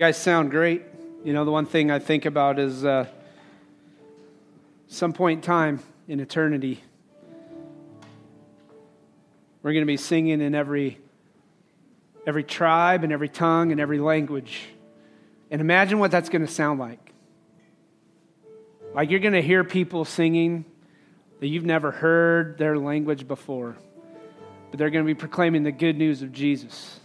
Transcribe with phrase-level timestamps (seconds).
[0.00, 0.82] guys sound great.
[1.24, 3.04] You know, the one thing I think about is uh,
[4.88, 6.82] some point in time in eternity,
[9.62, 10.96] we're going to be singing in every,
[12.26, 14.62] every tribe and every tongue and every language.
[15.50, 17.12] And imagine what that's going to sound like.
[18.94, 20.64] Like you're going to hear people singing
[21.40, 23.76] that you've never heard their language before,
[24.70, 26.99] but they're going to be proclaiming the good news of Jesus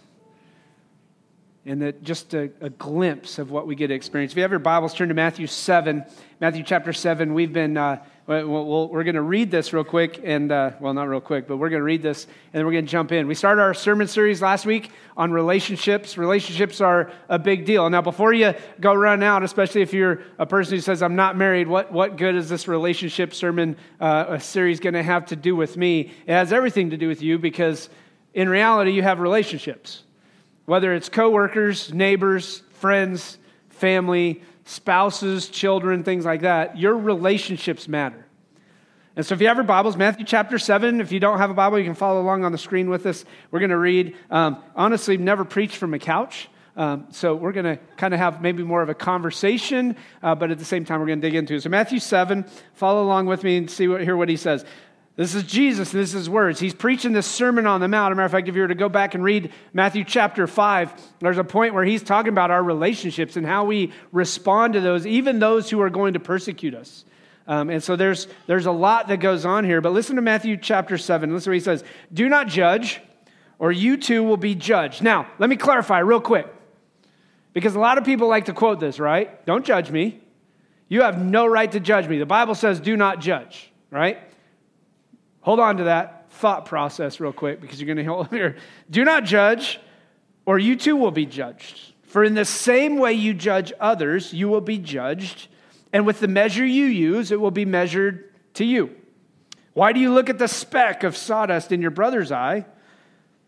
[1.66, 4.34] and that just a, a, glimpse of what we get to experience.
[4.34, 6.05] If you have your Bibles, turn to Matthew 7.
[6.39, 7.34] Matthew chapter 7.
[7.34, 10.94] We've been, uh, we'll, we are going to read this real quick, and, uh, well,
[10.94, 13.12] not real quick, but we're going to read this, and then we're going to jump
[13.12, 13.25] in.
[13.25, 16.20] We started our sermon series last week on relationships.
[16.20, 17.89] Relationships are a big deal.
[17.89, 21.36] Now, before you go run out, especially if you're a person who says, I'm not
[21.36, 25.55] married, what, what good is this relationship sermon uh, series going to have to do
[25.55, 26.11] with me?
[26.27, 27.89] It has everything to do with you because
[28.36, 30.03] in reality, you have relationships
[30.65, 33.37] whether it's coworkers, neighbors, friends,
[33.69, 38.25] family, spouses, children, things like that, your relationships matter.
[39.16, 41.53] And so if you have your Bibles, Matthew chapter 7, if you don't have a
[41.53, 43.23] Bible, you can follow along on the screen with us.
[43.49, 46.49] We're going to read, um, honestly, never preached from a couch.
[46.75, 50.52] Um, so we're going to kind of have maybe more of a conversation, uh, but
[50.52, 51.63] at the same time, we're going to dig into it.
[51.63, 54.66] So Matthew 7, follow along with me and see what, hear what he says.
[55.17, 56.59] This is Jesus, and this is his words.
[56.59, 58.11] He's preaching this Sermon on the Mount.
[58.11, 60.45] As a matter of fact, if you were to go back and read Matthew chapter
[60.45, 64.81] 5, there's a point where he's talking about our relationships and how we respond to
[64.81, 67.05] those, even those who are going to persecute us.
[67.47, 69.80] Um, and so there's, there's a lot that goes on here.
[69.80, 71.31] But listen to Matthew chapter 7.
[71.31, 73.00] Listen to what he says Do not judge,
[73.57, 75.02] or you too will be judged.
[75.02, 76.47] Now, let me clarify real quick.
[77.53, 79.45] Because a lot of people like to quote this, right?
[79.45, 80.19] Don't judge me.
[80.89, 82.19] You have no right to judge me.
[82.19, 84.19] The Bible says, do not judge, right?
[85.45, 88.57] Hold on to that thought process real quick because you're going to hold here.
[88.89, 89.79] Do not judge,
[90.43, 91.93] or you too will be judged.
[92.07, 95.47] For in the same way you judge others, you will be judged,
[95.93, 98.95] and with the measure you use, it will be measured to you.
[99.73, 102.66] Why do you look at the speck of sawdust in your brother's eye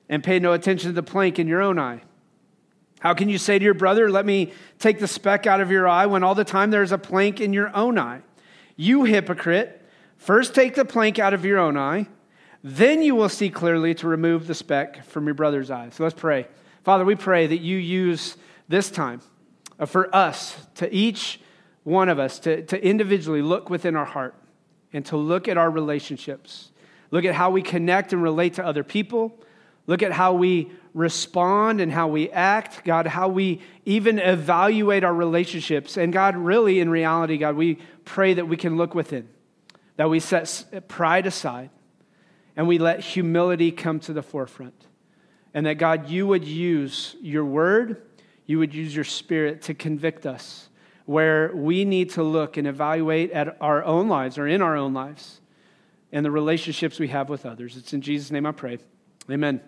[0.07, 2.01] and pay no attention to the plank in your own eye?
[2.99, 5.87] How can you say to your brother, Let me take the speck out of your
[5.87, 8.21] eye, when all the time there's a plank in your own eye?
[8.75, 9.81] You hypocrite.
[10.17, 12.07] First, take the plank out of your own eye,
[12.63, 15.89] then you will see clearly to remove the speck from your brother's eye.
[15.91, 16.47] So let's pray.
[16.83, 18.35] Father, we pray that you use
[18.67, 19.21] this time
[19.79, 21.39] uh, for us, to each
[21.83, 24.35] one of us, to, to individually look within our heart
[24.91, 26.71] and to look at our relationships.
[27.11, 29.39] Look at how we connect and relate to other people.
[29.85, 32.83] Look at how we respond and how we act.
[32.83, 35.95] God, how we even evaluate our relationships.
[35.95, 39.29] And God, really, in reality, God, we pray that we can look within
[39.97, 41.69] that we set pride aside
[42.55, 44.87] and we let humility come to the forefront.
[45.53, 48.03] And that, God, you would use your word,
[48.45, 50.69] you would use your spirit to convict us
[51.05, 54.93] where we need to look and evaluate at our own lives or in our own
[54.93, 55.39] lives
[56.11, 57.77] and the relationships we have with others.
[57.77, 58.77] It's in Jesus' name I pray.
[59.29, 59.61] Amen.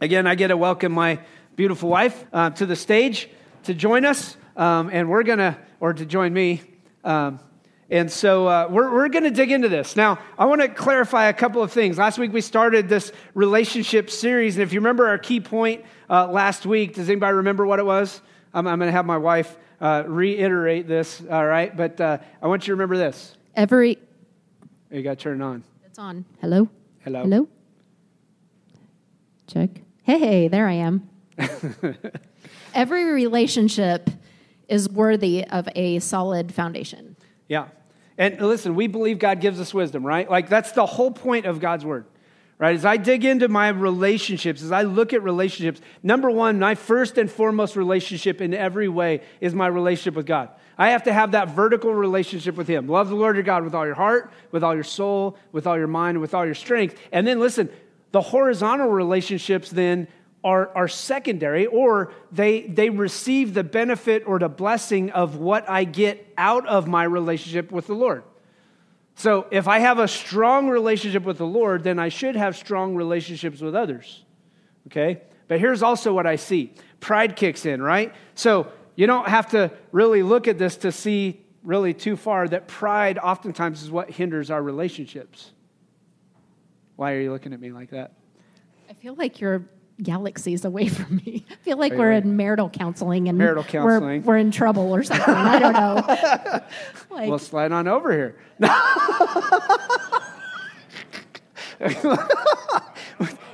[0.00, 1.20] Again, I get to welcome my
[1.56, 3.28] beautiful wife uh, to the stage
[3.64, 6.62] to join us, um, and we're going to, or to join me.
[7.04, 7.40] Um,
[7.90, 9.96] and so uh, we're, we're going to dig into this.
[9.96, 11.98] Now, I want to clarify a couple of things.
[11.98, 14.56] Last week we started this relationship series.
[14.56, 17.84] And if you remember our key point uh, last week, does anybody remember what it
[17.84, 18.20] was?
[18.54, 21.76] I'm, I'm going to have my wife uh, reiterate this, all right?
[21.76, 23.36] But uh, I want you to remember this.
[23.56, 23.98] Every.
[24.90, 25.64] You got to turn it on.
[25.84, 26.24] It's on.
[26.40, 26.68] Hello?
[27.00, 27.22] Hello?
[27.22, 27.48] Hello?
[29.48, 29.70] Check.
[30.02, 31.08] Hey, hey, there I am.
[32.74, 34.10] Every relationship
[34.68, 37.16] is worthy of a solid foundation.
[37.48, 37.66] Yeah.
[38.20, 40.30] And listen, we believe God gives us wisdom, right?
[40.30, 42.04] Like that's the whole point of God's word,
[42.58, 42.76] right?
[42.76, 47.16] As I dig into my relationships, as I look at relationships, number one, my first
[47.16, 50.50] and foremost relationship in every way is my relationship with God.
[50.76, 52.88] I have to have that vertical relationship with Him.
[52.88, 55.78] Love the Lord your God with all your heart, with all your soul, with all
[55.78, 56.98] your mind, with all your strength.
[57.12, 57.70] And then listen,
[58.12, 60.08] the horizontal relationships then
[60.42, 65.84] are, are secondary or they, they receive the benefit or the blessing of what I
[65.84, 68.22] get out of my relationship with the Lord.
[69.14, 72.94] So if I have a strong relationship with the Lord, then I should have strong
[72.94, 74.24] relationships with others.
[74.86, 75.20] Okay?
[75.46, 78.14] But here's also what I see pride kicks in, right?
[78.34, 82.66] So you don't have to really look at this to see really too far that
[82.66, 85.52] pride oftentimes is what hinders our relationships.
[86.96, 88.12] Why are you looking at me like that?
[88.88, 89.64] I feel like you're
[90.02, 91.44] galaxies away from me.
[91.50, 94.22] I feel like we're in marital counseling and marital counseling.
[94.22, 95.34] We're, we're in trouble or something.
[95.34, 96.60] I don't know.
[97.16, 98.36] like, well, slide on over here.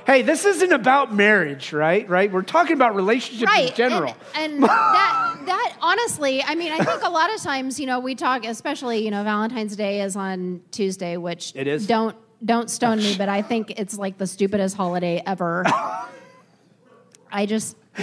[0.05, 2.07] hey, this isn't about marriage, right?
[2.09, 2.31] Right?
[2.31, 3.69] We're talking about relationships right.
[3.69, 4.15] in general.
[4.35, 8.15] And, and that, honestly, I mean, I think a lot of times, you know, we
[8.15, 11.87] talk, especially, you know, Valentine's Day is on Tuesday, which It is.
[11.87, 12.15] Don't
[12.45, 15.63] don't stone me, but I think it's like the stupidest holiday ever.
[17.37, 17.77] I just.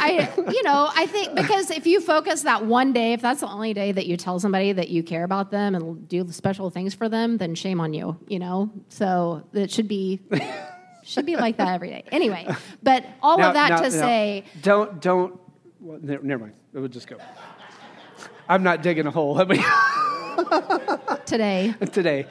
[0.00, 3.48] I, you know, I think because if you focus that one day, if that's the
[3.48, 6.94] only day that you tell somebody that you care about them and do special things
[6.94, 8.70] for them, then shame on you, you know?
[8.88, 10.20] So it should be
[11.02, 12.04] should be like that every day.
[12.12, 12.46] Anyway,
[12.82, 15.38] but all Now- of that now- to now, say, don't don't.
[15.80, 16.54] Well, ne- never mind.
[16.72, 17.16] It would just go.
[18.48, 19.34] I'm not digging a hole.
[19.34, 19.62] Let me
[21.26, 22.24] today, today.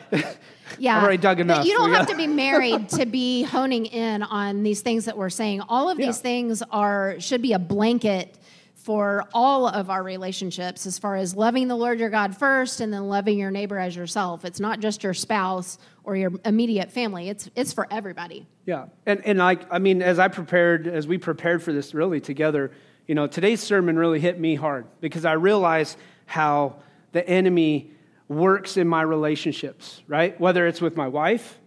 [0.79, 1.65] Yeah, I've already dug enough.
[1.65, 5.06] You don't We have got- to be married to be honing in on these things
[5.06, 5.62] that we're saying.
[5.69, 6.24] All of these Yeah.
[6.24, 8.38] things are should be a blanket
[8.75, 12.94] for all of our relationships as far as loving the Lord your God first and
[12.94, 14.45] then loving your neighbor as yourself.
[14.45, 17.27] It's not just your spouse or your immediate family.
[17.27, 18.47] It's it's for everybody.
[18.65, 22.21] Yeah, and and like I mean, as I prepared, as we prepared for this really
[22.21, 22.71] together,
[23.07, 26.77] you know, today's sermon really hit me hard because I realized how
[27.12, 27.91] the enemy
[28.27, 30.39] works in my relationships, right?
[30.39, 31.59] Whether it's with my wife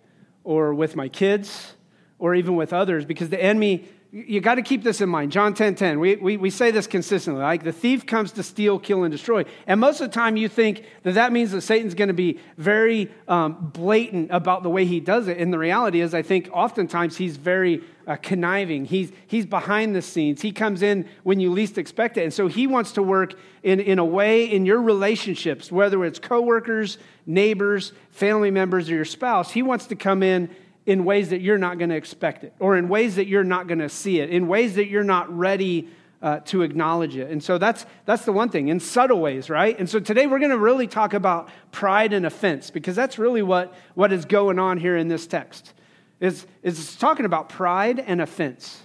[0.44, 1.74] or with my kids
[2.18, 3.88] or even with others, because the enemy.
[4.12, 5.30] You got to keep this in mind.
[5.30, 6.00] John 10 10.
[6.00, 7.42] We, we, we say this consistently.
[7.42, 9.44] Like the thief comes to steal, kill, and destroy.
[9.68, 12.40] And most of the time, you think that that means that Satan's going to be
[12.56, 15.38] very um, blatant about the way he does it.
[15.38, 18.84] And the reality is, I think oftentimes he's very uh, conniving.
[18.84, 20.42] He's, he's behind the scenes.
[20.42, 22.24] He comes in when you least expect it.
[22.24, 26.18] And so he wants to work in, in a way in your relationships, whether it's
[26.18, 29.52] coworkers, neighbors, family members, or your spouse.
[29.52, 30.50] He wants to come in
[30.86, 33.66] in ways that you're not going to expect it, or in ways that you're not
[33.66, 35.88] going to see it, in ways that you're not ready
[36.22, 37.30] uh, to acknowledge it.
[37.30, 39.78] And so that's, that's the one thing, in subtle ways, right?
[39.78, 43.42] And so today we're going to really talk about pride and offense, because that's really
[43.42, 45.74] what, what is going on here in this text.
[46.18, 48.82] Is, is talking about pride and offense.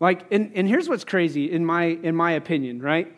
[0.00, 3.14] Like, and, and here's what's crazy in my, in my opinion, right?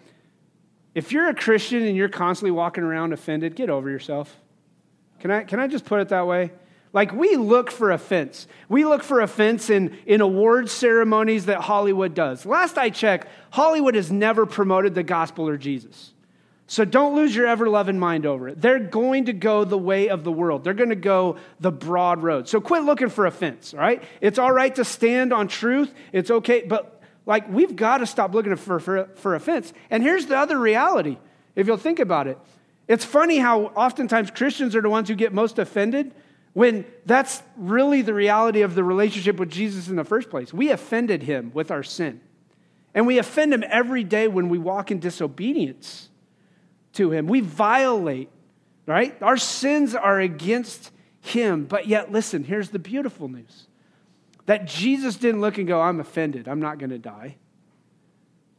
[0.95, 4.37] If you're a Christian and you're constantly walking around offended, get over yourself.
[5.21, 6.53] Can I, can I just put it that way?
[6.97, 8.49] Like, we look for offense.
[8.71, 12.47] We look for offense in, in award ceremonies that Hollywood does.
[12.47, 16.15] Last I checked, Hollywood has never promoted the gospel or Jesus.
[16.67, 18.63] So don't lose your ever loving mind over it.
[18.63, 22.23] They're going to go the way of the world, they're going to go the broad
[22.23, 22.49] road.
[22.49, 24.03] So quit looking for offense, all right?
[24.23, 28.33] It's all right to stand on truth, it's okay, but like, we've got to stop
[28.33, 29.75] looking for, for, for offense.
[29.91, 31.19] And here's the other reality,
[31.57, 32.39] if you'll think about it.
[32.89, 36.15] It's funny how oftentimes Christians are the ones who get most offended
[36.57, 40.55] when that's really the reality of the relationship with Jesus in the first place.
[40.55, 42.23] We offended him with our sin.
[42.95, 46.09] And we offend him every day when we walk in disobedience
[46.95, 47.27] to him.
[47.27, 48.31] We violate,
[48.87, 49.15] right?
[49.21, 51.67] Our sins are against him.
[51.67, 53.67] But yet, listen, here's the beautiful news
[54.47, 56.49] that Jesus didn't look and go, I'm offended.
[56.49, 57.37] I'm not going to die.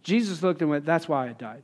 [0.04, 1.64] Jesus looked and went, That's why I died.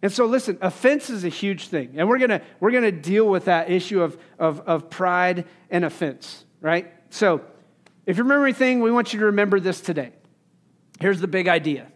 [0.00, 1.94] And so, listen, offense is a huge thing.
[1.96, 5.84] And we're going to we're gonna deal with that issue of, of, of pride and
[5.84, 6.92] offense, right?
[7.10, 7.42] So,
[8.06, 10.12] if you remember anything, we want you to remember this today.
[11.00, 11.88] Here's the big idea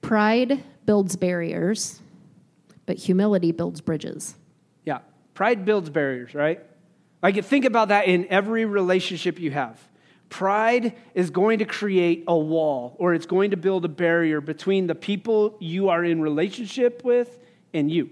[0.00, 2.00] Pride builds barriers,
[2.86, 4.36] but humility builds bridges.
[4.84, 4.98] Yeah,
[5.34, 6.60] pride builds barriers, right?
[7.22, 9.80] Like, think about that in every relationship you have.
[10.32, 14.86] Pride is going to create a wall or it's going to build a barrier between
[14.86, 17.38] the people you are in relationship with
[17.74, 18.08] and you.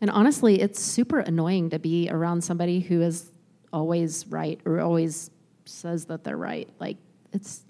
[0.00, 3.32] And honestly, it's super annoying to be around somebody who is
[3.72, 5.32] always right or always
[5.64, 6.68] says that they're right.
[6.78, 6.96] Like
[7.32, 7.64] it's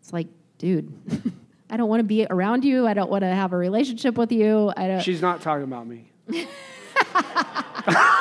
[0.00, 0.90] it's like, dude,
[1.70, 2.86] I don't want to be around you.
[2.86, 4.72] I don't want to have a relationship with you.
[4.78, 6.10] I don't She's not talking about me.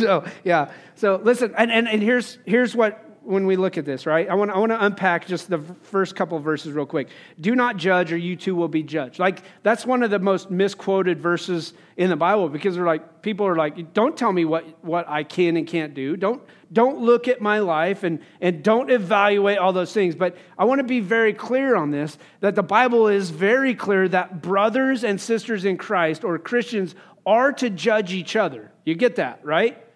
[0.00, 0.72] so yeah.
[0.94, 4.28] So listen, and, and, and here's here's what when we look at this, right?
[4.28, 7.08] I want I want to unpack just the first couple verses real quick.
[7.40, 9.18] Do not judge, or you too will be judged.
[9.18, 13.46] Like that's one of the most misquoted verses in the Bible because they're like people
[13.46, 16.16] are like, don't tell me what what I can and can't do.
[16.16, 16.42] Don't
[16.72, 20.14] don't look at my life and and don't evaluate all those things.
[20.14, 24.08] But I want to be very clear on this that the Bible is very clear
[24.08, 26.94] that brothers and sisters in Christ or Christians
[27.26, 28.72] are to judge each other.
[28.84, 29.86] You get that, right?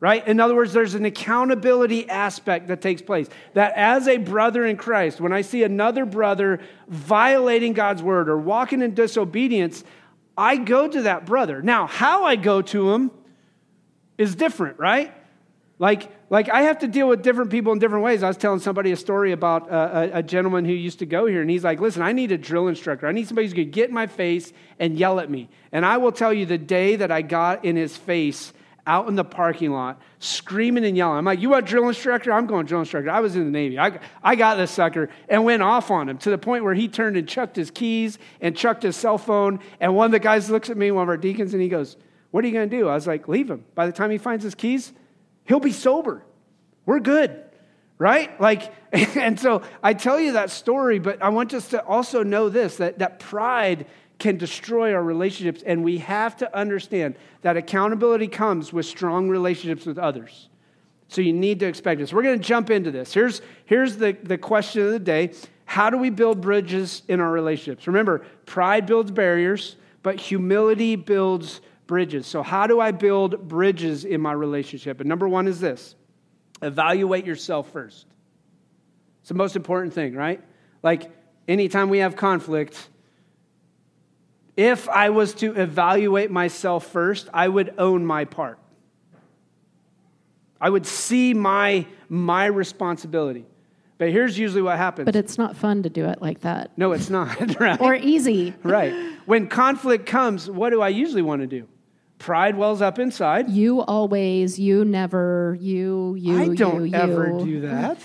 [0.00, 0.24] Right?
[0.28, 3.28] In other words, there's an accountability aspect that takes place.
[3.54, 8.38] That as a brother in Christ, when I see another brother violating God's word or
[8.38, 9.82] walking in disobedience,
[10.36, 11.62] I go to that brother.
[11.62, 13.10] Now, how I go to him
[14.18, 15.12] is different, right?
[15.80, 18.22] Like, like I have to deal with different people in different ways.
[18.22, 21.26] I was telling somebody a story about a, a, a gentleman who used to go
[21.26, 23.06] here, and he's like, "Listen, I need a drill instructor.
[23.06, 25.86] I need somebody who's going to get in my face and yell at me." And
[25.86, 28.52] I will tell you, the day that I got in his face
[28.88, 31.18] out in the parking lot, screaming and yelling.
[31.18, 32.32] I'm like, You want drill instructor?
[32.32, 33.10] I'm going drill instructor.
[33.10, 33.78] I was in the Navy.
[33.78, 36.88] I, I got this sucker and went off on him to the point where he
[36.88, 39.60] turned and chucked his keys and chucked his cell phone.
[39.78, 41.96] And one of the guys looks at me, one of our deacons, and he goes,
[42.30, 42.88] What are you going to do?
[42.88, 43.64] I was like, Leave him.
[43.74, 44.92] By the time he finds his keys,
[45.44, 46.24] he'll be sober.
[46.86, 47.44] We're good
[47.98, 48.40] right?
[48.40, 52.48] Like, and so I tell you that story, but I want us to also know
[52.48, 53.86] this that, that pride
[54.18, 59.86] can destroy our relationships, and we have to understand that accountability comes with strong relationships
[59.86, 60.48] with others.
[61.08, 62.12] So you need to expect this.
[62.12, 63.14] We're going to jump into this.
[63.14, 65.32] Here's, here's the, the question of the day
[65.64, 67.86] How do we build bridges in our relationships?
[67.86, 72.26] Remember, pride builds barriers, but humility builds bridges.
[72.26, 75.00] So, how do I build bridges in my relationship?
[75.00, 75.94] And number one is this
[76.60, 78.06] evaluate yourself first.
[79.20, 80.42] It's the most important thing, right?
[80.82, 81.10] Like,
[81.46, 82.88] anytime we have conflict,
[84.58, 88.58] if I was to evaluate myself first, I would own my part.
[90.60, 93.46] I would see my, my responsibility.
[93.98, 95.04] But here's usually what happens.
[95.06, 96.72] But it's not fun to do it like that.
[96.76, 97.80] No, it's not, right?
[97.80, 98.52] or easy.
[98.64, 98.92] right.
[99.26, 101.68] When conflict comes, what do I usually want to do?
[102.18, 103.48] Pride wells up inside.
[103.48, 107.44] You always, you never, you, you, I don't you, ever you.
[107.44, 107.98] do that.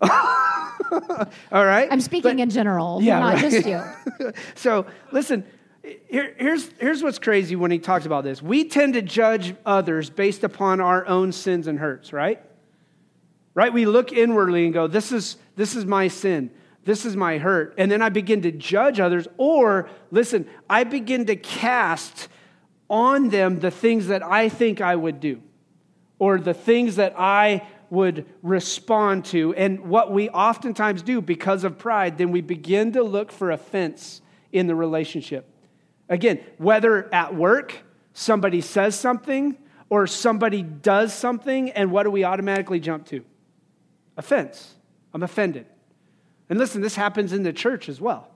[1.52, 1.88] All right?
[1.92, 3.50] I'm speaking But- in general, Yeah, not right.
[3.50, 4.32] just you.
[4.54, 5.44] so listen
[5.82, 8.42] here, here's, here's what's crazy when he talks about this.
[8.42, 12.42] We tend to judge others based upon our own sins and hurts right?
[13.54, 13.72] Right?
[13.72, 16.50] We look inwardly and go this is this is my sin.
[16.84, 17.74] This is my hurt.
[17.76, 22.28] And then i begin to judge others or listen i begin to cast
[22.88, 25.42] on them the things that i think i would do
[26.20, 29.52] or the things that I would respond to.
[29.54, 34.22] And what we oftentimes do because of pride, then we begin to look for offense
[34.52, 35.50] in the relationship.
[36.10, 37.72] Again, whether at work,
[38.12, 39.56] somebody says something,
[39.88, 43.24] or somebody does something, and what do we automatically jump to?
[44.16, 44.74] Offense.
[45.14, 45.66] I'm offended.
[46.48, 48.28] And listen, this happens in the church as well,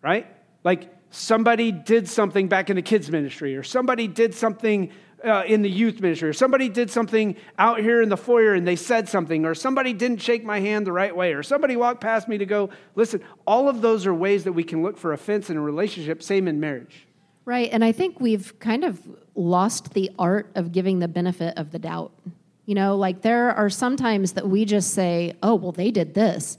[0.00, 0.26] right?
[0.62, 4.90] Like somebody did something back in the kids' ministry, or somebody did something
[5.24, 8.66] uh, in the youth ministry, or somebody did something out here in the foyer and
[8.66, 12.00] they said something, or somebody didn't shake my hand the right way, or somebody walked
[12.00, 15.12] past me to go, listen, all of those are ways that we can look for
[15.12, 17.06] offense in a relationship, same in marriage.
[17.44, 17.70] Right.
[17.72, 19.00] And I think we've kind of
[19.34, 22.12] lost the art of giving the benefit of the doubt.
[22.66, 26.12] You know, like there are some times that we just say, oh, well, they did
[26.12, 26.58] this.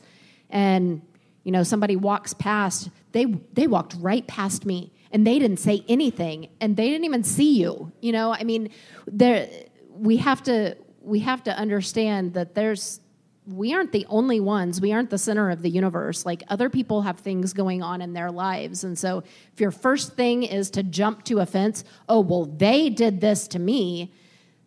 [0.50, 1.04] And,
[1.44, 5.84] you know, somebody walks past, they, they walked right past me and they didn't say
[5.88, 7.92] anything and they didn't even see you.
[8.02, 8.70] You know, I mean,
[9.08, 9.50] there,
[9.90, 13.02] we have to, we have to understand that there's,
[13.48, 14.80] we aren't the only ones.
[14.80, 16.26] We aren't the center of the universe.
[16.26, 18.84] Like other people have things going on in their lives.
[18.84, 19.24] And so
[19.54, 23.60] if your first thing is to jump to offense, oh, well, they did this to
[23.60, 24.14] me,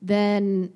[0.01, 0.73] then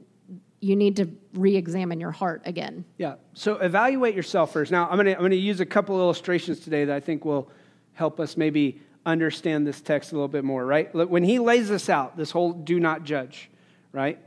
[0.61, 2.85] you need to re examine your heart again.
[2.97, 3.17] Yeah.
[3.35, 4.71] So evaluate yourself first.
[4.71, 7.25] Now, I'm going to I'm going to use a couple illustrations today that I think
[7.25, 7.51] will
[7.93, 10.93] help us maybe understand this text a little bit more, right?
[10.95, 13.49] When he lays this out, this whole do not judge,
[13.93, 14.19] right?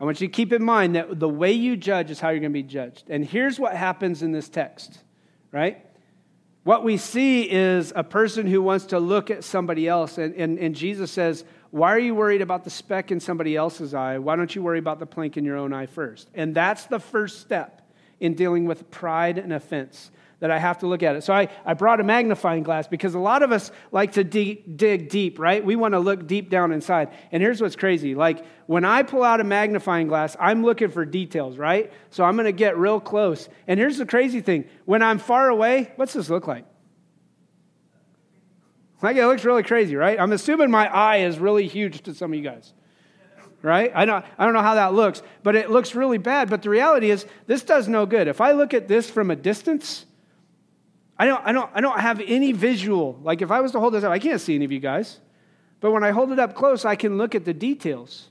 [0.00, 2.40] I want you to keep in mind that the way you judge is how you're
[2.40, 3.04] going to be judged.
[3.08, 4.98] And here's what happens in this text,
[5.52, 5.84] right?
[6.64, 10.58] What we see is a person who wants to look at somebody else, and, and,
[10.58, 14.18] and Jesus says, Why are you worried about the speck in somebody else's eye?
[14.18, 16.28] Why don't you worry about the plank in your own eye first?
[16.34, 17.82] And that's the first step
[18.20, 20.11] in dealing with pride and offense
[20.42, 21.22] that I have to look at it.
[21.22, 24.76] So I, I brought a magnifying glass because a lot of us like to dig,
[24.76, 25.64] dig deep, right?
[25.64, 27.10] We want to look deep down inside.
[27.30, 31.04] And here's what's crazy like when I pull out a magnifying glass, I'm looking for
[31.04, 31.92] details, right?
[32.10, 33.48] So I'm going to get real close.
[33.68, 36.66] And here's the crazy thing when I'm far away, what's this look like?
[39.00, 40.18] Like it looks really crazy, right?
[40.18, 42.72] I'm assuming my eye is really huge to some of you guys.
[43.62, 43.92] Right?
[43.94, 46.50] I don't, I don't know how that looks, but it looks really bad.
[46.50, 48.26] But the reality is, this does no good.
[48.26, 50.04] If I look at this from a distance,
[51.22, 53.16] I don't, I, don't, I don't have any visual.
[53.22, 55.20] Like if I was to hold this up, I can't see any of you guys.
[55.78, 58.28] But when I hold it up close, I can look at the details.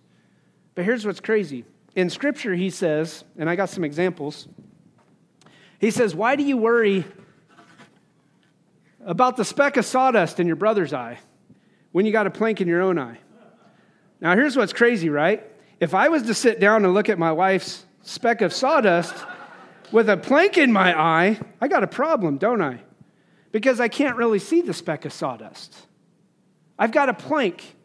[0.76, 1.64] But here's what's crazy.
[1.96, 4.50] In Scripture, he says, and I got some examples.
[5.80, 7.06] He says, Why do you worry
[9.06, 11.18] about the speck of sawdust in your brother's eye
[11.94, 13.20] when you got a plank in your own eye?
[14.20, 15.50] Now, here's what's crazy, right?
[15.80, 19.16] If I was to sit down and look at my wife's speck of sawdust
[19.92, 22.82] with a plank in my eye, I got a problem, don't I?
[23.52, 25.76] Because I can't really see the speck of sawdust.
[26.80, 27.76] I've got a plank.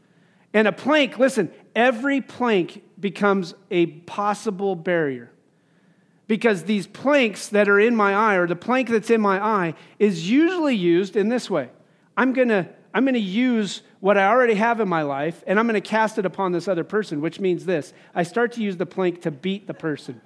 [0.54, 5.30] And a plank, listen, every plank becomes a possible barrier.
[6.28, 9.74] Because these planks that are in my eye, or the plank that's in my eye,
[9.98, 11.68] is usually used in this way
[12.16, 15.58] I'm going to I'm going to use what I already have in my life and
[15.58, 18.62] I'm going to cast it upon this other person, which means this I start to
[18.62, 20.22] use the plank to beat the person,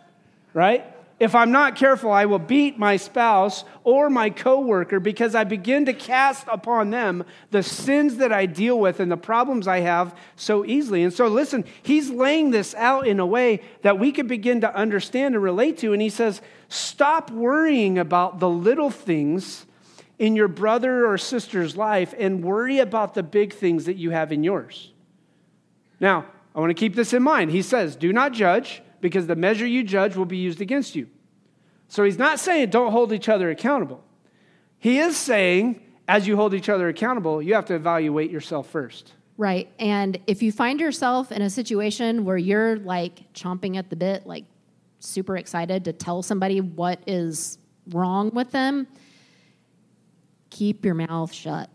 [0.55, 0.85] right?
[1.21, 5.85] If I'm not careful, I will beat my spouse or my coworker because I begin
[5.85, 10.17] to cast upon them the sins that I deal with and the problems I have
[10.35, 11.03] so easily.
[11.03, 14.75] And so, listen, he's laying this out in a way that we can begin to
[14.75, 15.93] understand and relate to.
[15.93, 19.67] And he says, Stop worrying about the little things
[20.19, 24.33] in your brother or sister's life and worry about the big things that you have
[24.33, 24.91] in yours.
[25.99, 26.25] Now,
[26.55, 27.50] I want to keep this in mind.
[27.50, 31.09] He says, Do not judge because the measure you judge will be used against you.
[31.88, 34.04] So he's not saying don't hold each other accountable.
[34.78, 39.12] He is saying, as you hold each other accountable, you have to evaluate yourself first.
[39.37, 39.71] Right.
[39.78, 44.26] And if you find yourself in a situation where you're like chomping at the bit,
[44.26, 44.45] like
[44.99, 48.87] super excited to tell somebody what is wrong with them,
[50.50, 51.71] keep your mouth shut.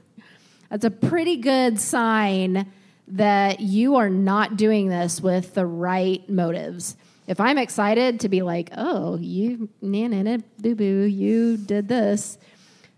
[0.70, 2.72] That's a pretty good sign
[3.08, 6.96] that you are not doing this with the right motives.
[7.26, 11.88] If I'm excited to be like, oh, you, na na na boo boo, you did
[11.88, 12.38] this,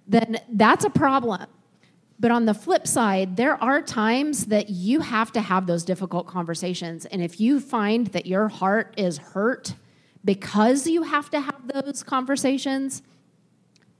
[0.07, 1.47] then that's a problem.
[2.21, 6.27] But on the flip side, there are times that you have to have those difficult
[6.27, 7.07] conversations.
[7.07, 9.75] And if you find that your heart is hurt
[10.25, 13.03] because you have to have those conversations,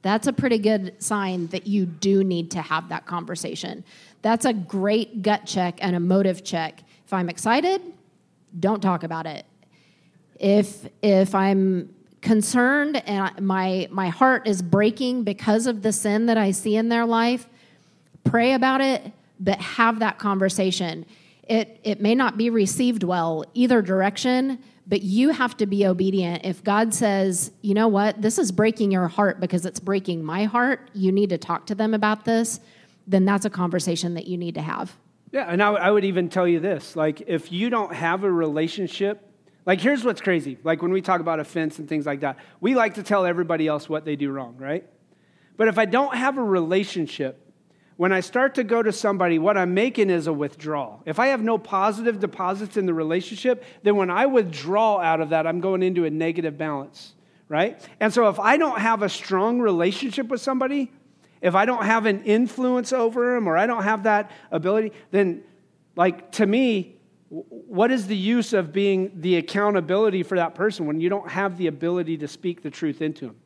[0.03, 3.85] that's a pretty good sign that you do need to have that conversation.
[4.25, 6.83] That's a great gut check and a motive check.
[7.05, 7.83] If I'm excited,
[8.59, 9.45] don't talk about it.
[10.41, 16.39] If if I'm concerned and my my heart is breaking because of the sin that
[16.39, 17.47] I see in their life,
[18.25, 21.05] pray about it, but have that conversation.
[21.47, 26.47] It it may not be received well either direction, but you have to be obedient.
[26.47, 30.45] If God says, you know what, this is breaking your heart because it's breaking my
[30.45, 32.61] heart, you need to talk to them about this,
[33.07, 34.97] then that's a conversation that you need to have.
[35.33, 38.31] Yeah, and I, I would even tell you this like, if you don't have a
[38.31, 39.31] relationship,
[39.67, 40.59] like, here's what's crazy.
[40.63, 43.67] Like, when we talk about offense and things like that, we like to tell everybody
[43.67, 44.85] else what they do wrong, right?
[45.57, 47.41] But if I don't have a relationship,
[47.97, 51.03] when I start to go to somebody, what I'm making is a withdrawal.
[51.07, 55.31] If I have no positive deposits in the relationship, then when I withdraw out of
[55.31, 57.15] that, I'm going into a negative balance,
[57.49, 57.81] right?
[58.01, 60.93] And so if I don't have a strong relationship with somebody,
[61.45, 65.43] if I don't have an influence over them or I don't have that ability, then,
[65.95, 66.97] like, to me,
[67.29, 71.59] what is the use of being the accountability for that person when you don't have
[71.59, 73.37] the ability to speak the truth into them?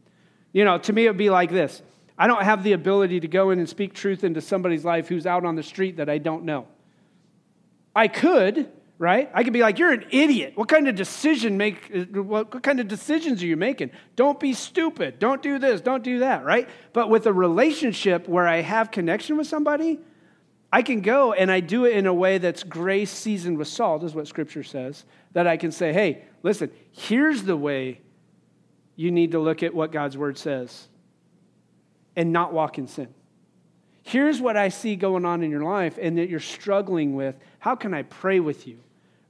[0.53, 1.83] You know, to me, it would be like this
[2.17, 5.27] I don't have the ability to go in and speak truth into somebody's life who's
[5.27, 6.69] out on the street that I don't know.
[7.97, 9.31] I could, right?
[9.33, 10.53] I could be like, "You're an idiot.
[10.57, 11.91] What kind of decision make?
[12.13, 13.93] What, kind of decisions are you making?
[14.17, 15.19] Don't be stupid.
[15.19, 15.81] Don't do this.
[15.81, 16.69] Don't do that." Right?
[16.93, 20.01] But with a relationship where I have connection with somebody,
[20.73, 24.03] I can go and I do it in a way that's grace seasoned with salt,
[24.03, 25.05] is what Scripture says.
[25.33, 26.71] That I can say, "Hey, listen.
[26.93, 28.01] Here's the way."
[28.97, 30.89] You need to look at what God's word says
[32.17, 33.07] and not walk in sin.
[34.03, 37.37] Here's what I see going on in your life and that you're struggling with.
[37.61, 38.79] How can I pray with you?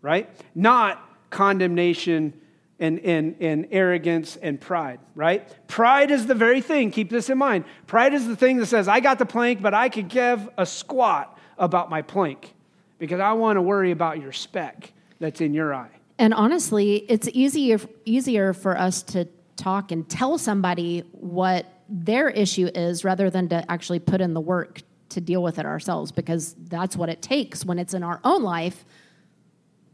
[0.09, 0.31] Right?
[0.55, 2.33] Not condemnation
[2.81, 5.47] and, and, and arrogance and pride, right?
[5.69, 7.67] Pride is the very thing, keep this in mind.
[7.87, 10.65] Pride is the thing that says, I got the plank, but I could give a
[10.65, 12.55] squat about my plank
[12.99, 15.91] because I want to worry about your speck that's in your eye.
[16.19, 22.71] And honestly, it's easier easier for us to talk and tell somebody what their issue
[22.75, 26.55] is rather than to actually put in the work to deal with it ourselves because
[26.69, 28.87] that's what it takes when it's in our own life.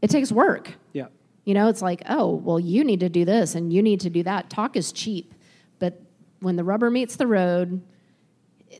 [0.05, 0.71] It takes work.
[0.93, 1.07] Yeah.
[1.45, 4.09] You know, it's like, oh, well, you need to do this and you need to
[4.11, 4.51] do that.
[4.51, 5.33] Talk is cheap.
[5.79, 5.99] But
[6.41, 7.81] when the rubber meets the road,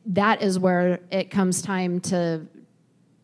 [0.06, 2.46] that is where it comes time to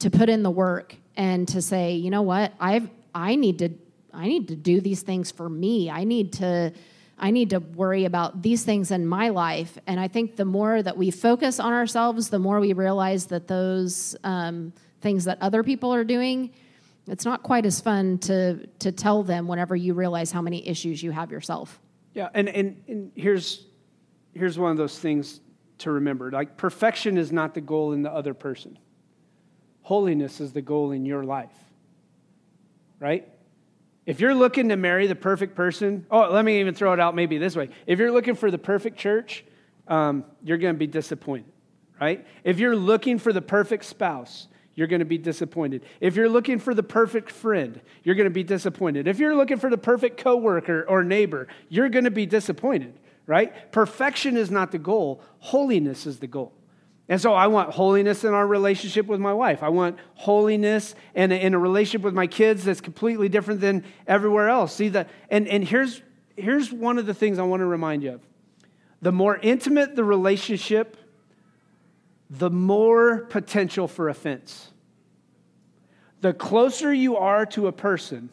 [0.00, 3.68] to put in the work and to say, you know what, I've I need to
[4.12, 5.88] I need to do these things for me.
[5.88, 6.72] I need to
[7.20, 9.78] I need to worry about these things in my life.
[9.86, 13.46] And I think the more that we focus on ourselves, the more we realize that
[13.46, 16.50] those um, things that other people are doing,
[17.06, 21.02] it's not quite as fun to to tell them whenever you realize how many issues
[21.02, 21.80] you have yourself.
[22.14, 23.66] Yeah, and, and, and here's
[24.34, 25.40] here's one of those things
[25.78, 26.30] to remember.
[26.30, 28.78] Like perfection is not the goal in the other person.
[29.82, 31.56] Holiness is the goal in your life.
[33.00, 33.28] Right?
[34.06, 37.14] If you're looking to marry the perfect person, oh, let me even throw it out
[37.14, 37.68] maybe this way.
[37.86, 39.44] If you're looking for the perfect church,
[39.86, 41.52] um, you're going to be disappointed,
[42.00, 42.26] right?
[42.42, 45.84] If you're looking for the perfect spouse, you're going to be disappointed.
[46.00, 49.06] If you're looking for the perfect friend, you're going to be disappointed.
[49.06, 53.70] If you're looking for the perfect coworker or neighbor, you're going to be disappointed, right?
[53.72, 56.52] Perfection is not the goal, holiness is the goal.
[57.08, 59.62] And so I want holiness in our relationship with my wife.
[59.62, 63.84] I want holiness in a, in a relationship with my kids that's completely different than
[64.06, 64.74] everywhere else.
[64.74, 65.10] See that?
[65.28, 66.00] And, and here's,
[66.36, 68.20] here's one of the things I want to remind you of.
[69.02, 70.96] The more intimate the relationship,
[72.32, 74.70] the more potential for offense.
[76.22, 78.30] The closer you are to a person,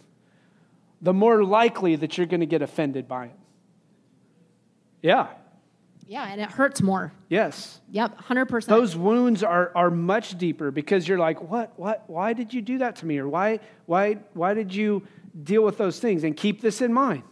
[1.02, 3.36] the more likely that you're going to get offended by it.
[5.02, 5.28] Yeah.
[6.08, 7.12] Yeah, and it hurts more.
[7.28, 7.82] Yes.
[7.92, 8.66] Yep, 100%.
[8.68, 12.78] Those wounds are, are much deeper because you're like, what, what, why did you do
[12.78, 13.18] that to me?
[13.18, 15.06] Or why, why, why did you
[15.44, 16.24] deal with those things?
[16.24, 17.24] And keep this in mind.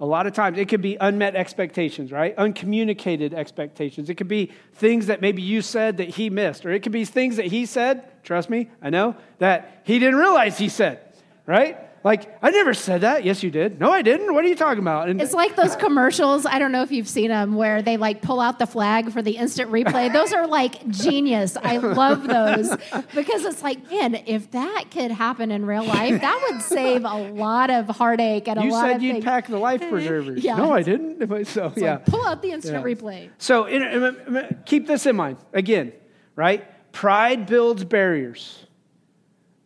[0.00, 2.34] A lot of times it could be unmet expectations, right?
[2.38, 4.08] Uncommunicated expectations.
[4.08, 7.04] It could be things that maybe you said that he missed, or it could be
[7.04, 11.00] things that he said, trust me, I know, that he didn't realize he said,
[11.44, 11.78] right?
[12.02, 13.24] Like, I never said that.
[13.24, 13.78] Yes, you did.
[13.78, 14.32] No, I didn't.
[14.32, 15.10] What are you talking about?
[15.10, 16.46] And it's like those commercials.
[16.46, 19.20] I don't know if you've seen them where they like pull out the flag for
[19.20, 20.10] the instant replay.
[20.10, 21.58] Those are like genius.
[21.62, 22.70] I love those
[23.14, 27.32] because it's like, man, if that could happen in real life, that would save a
[27.32, 29.24] lot of heartache and a you lot said of You said you'd things.
[29.26, 30.42] pack the life preservers.
[30.42, 30.56] Yeah.
[30.56, 31.46] No, I didn't.
[31.48, 31.92] So, yeah.
[31.96, 32.94] like, pull out the instant Yeah.
[32.94, 33.28] replay.
[33.36, 35.36] So in, in- keep this in mind.
[35.52, 35.92] Again,
[36.34, 36.64] right?
[36.92, 38.64] Pride builds barriers,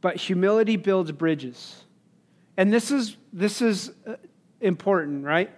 [0.00, 1.83] but humility builds bridges.
[2.56, 4.14] And this is this is uh,
[4.60, 5.50] important, right?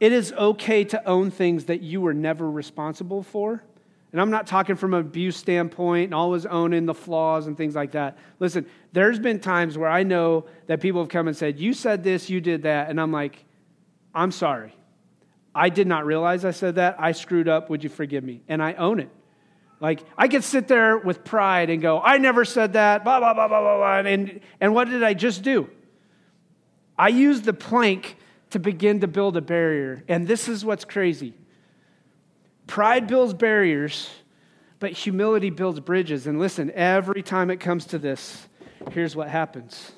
[0.00, 3.62] It is okay to own things that you were never responsible for.
[4.12, 7.74] And I'm not talking from an abuse standpoint and always owning the flaws and things
[7.74, 8.16] like that.
[8.38, 12.04] Listen, there's been times where I know that people have come and said, You said
[12.04, 12.90] this, you did that.
[12.90, 13.44] And I'm like,
[14.14, 14.72] I'm sorry.
[15.52, 16.96] I did not realize I said that.
[16.98, 17.70] I screwed up.
[17.70, 18.42] Would you forgive me?
[18.46, 19.10] And I own it.
[19.80, 23.34] Like, I could sit there with pride and go, I never said that, blah, blah,
[23.34, 24.10] blah, blah, blah, blah.
[24.10, 25.68] And, and what did I just do?
[26.98, 28.16] I used the plank
[28.50, 30.04] to begin to build a barrier.
[30.08, 31.34] And this is what's crazy
[32.66, 34.08] pride builds barriers,
[34.78, 36.26] but humility builds bridges.
[36.26, 38.46] And listen, every time it comes to this,
[38.90, 39.92] here's what happens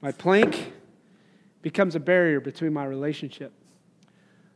[0.00, 0.72] my plank
[1.60, 3.52] becomes a barrier between my relationship.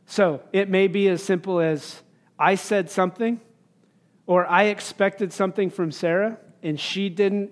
[0.05, 2.01] So it may be as simple as
[2.39, 3.41] I said something,
[4.25, 7.51] or I expected something from Sarah, and she didn't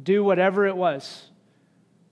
[0.00, 1.27] do whatever it was.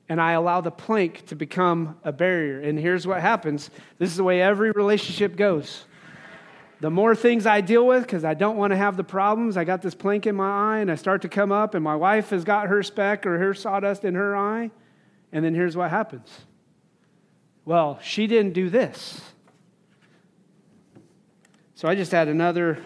[0.08, 2.60] And I allow the plank to become a barrier.
[2.60, 5.84] And here's what happens this is the way every relationship goes.
[6.80, 9.64] The more things I deal with, because I don't want to have the problems, I
[9.64, 12.30] got this plank in my eye, and I start to come up, and my wife
[12.30, 14.70] has got her speck or her sawdust in her eye.
[15.32, 16.28] And then here's what happens.
[17.64, 19.20] Well, she didn't do this.
[21.74, 22.78] So I just add another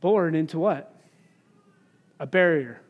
[0.00, 0.94] board into what?
[2.18, 2.80] A barrier.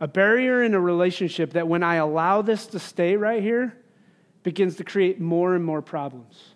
[0.00, 3.76] A barrier in a relationship that when I allow this to stay right here,
[4.42, 6.54] begins to create more and more problems.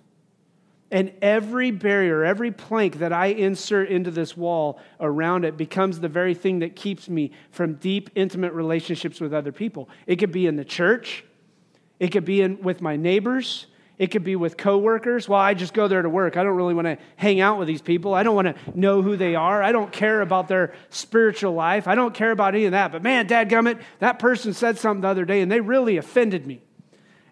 [0.90, 6.08] And every barrier, every plank that I insert into this wall around it becomes the
[6.08, 9.88] very thing that keeps me from deep, intimate relationships with other people.
[10.06, 11.24] It could be in the church,
[11.98, 13.66] it could be in, with my neighbors,
[13.98, 15.28] it could be with coworkers.
[15.28, 16.36] Well, I just go there to work.
[16.36, 18.12] I don't really want to hang out with these people.
[18.12, 19.62] I don't want to know who they are.
[19.62, 21.86] I don't care about their spiritual life.
[21.86, 22.90] I don't care about any of that.
[22.90, 26.60] But man, dadgummit, that person said something the other day and they really offended me.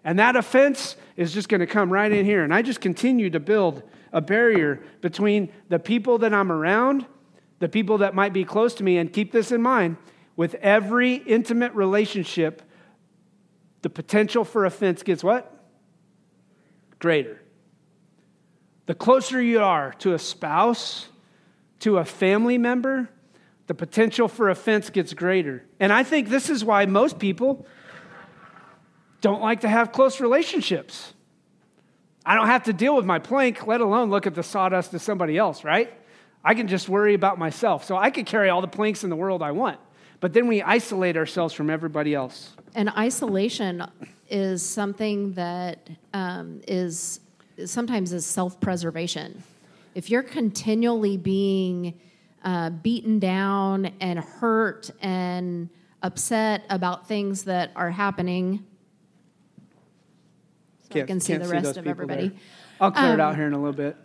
[0.05, 2.43] And that offense is just going to come right in here.
[2.43, 7.05] And I just continue to build a barrier between the people that I'm around,
[7.59, 8.97] the people that might be close to me.
[8.97, 9.97] And keep this in mind
[10.35, 12.61] with every intimate relationship,
[13.81, 15.49] the potential for offense gets what?
[17.03, 17.41] Greater.
[18.85, 21.09] The closer you are to a spouse,
[21.79, 23.09] to a family member,
[23.67, 25.65] the potential for offense gets greater.
[25.81, 27.67] And I think this is why most people
[29.19, 31.13] don't like to have close relationships.
[32.25, 35.01] I don't have to deal with my plank, let alone look at the sawdust of
[35.01, 35.91] somebody else, right?
[36.41, 37.83] I can just worry about myself.
[37.83, 39.77] So I could carry all the planks in the world I want.
[40.21, 42.55] But then we isolate ourselves from everybody else.
[42.75, 43.85] And isolation
[44.33, 47.19] is something that um, is
[47.65, 49.43] sometimes is self-preservation.
[49.93, 51.93] If you're continually being
[52.43, 55.69] uh, beaten down and hurt and
[56.01, 58.65] upset about things that are happening,
[60.91, 62.29] so I can see the rest those of everybody.
[62.29, 62.37] there.
[62.81, 63.95] I'll clear it out Um, here in a little bit.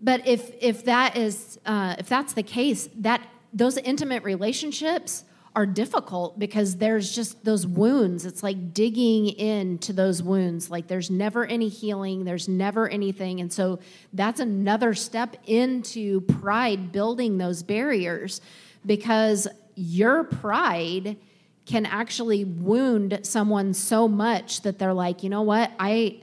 [0.00, 5.24] But if if that is uh, if that's the case, that those intimate relationships
[5.56, 8.26] are difficult because there's just those wounds.
[8.26, 10.70] It's like digging into those wounds.
[10.70, 12.24] Like there's never any healing.
[12.24, 13.78] There's never anything, and so
[14.12, 18.42] that's another step into pride building those barriers
[18.84, 21.16] because your pride
[21.64, 26.20] can actually wound someone so much that they're like, you know what, I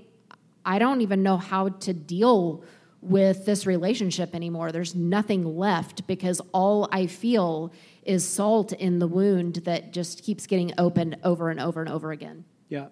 [0.63, 2.63] I don't even know how to deal
[3.01, 4.71] with this relationship anymore.
[4.71, 7.73] There's nothing left because all I feel
[8.05, 12.11] is salt in the wound that just keeps getting opened over and over and over
[12.11, 12.45] again.
[12.69, 12.87] Yeah.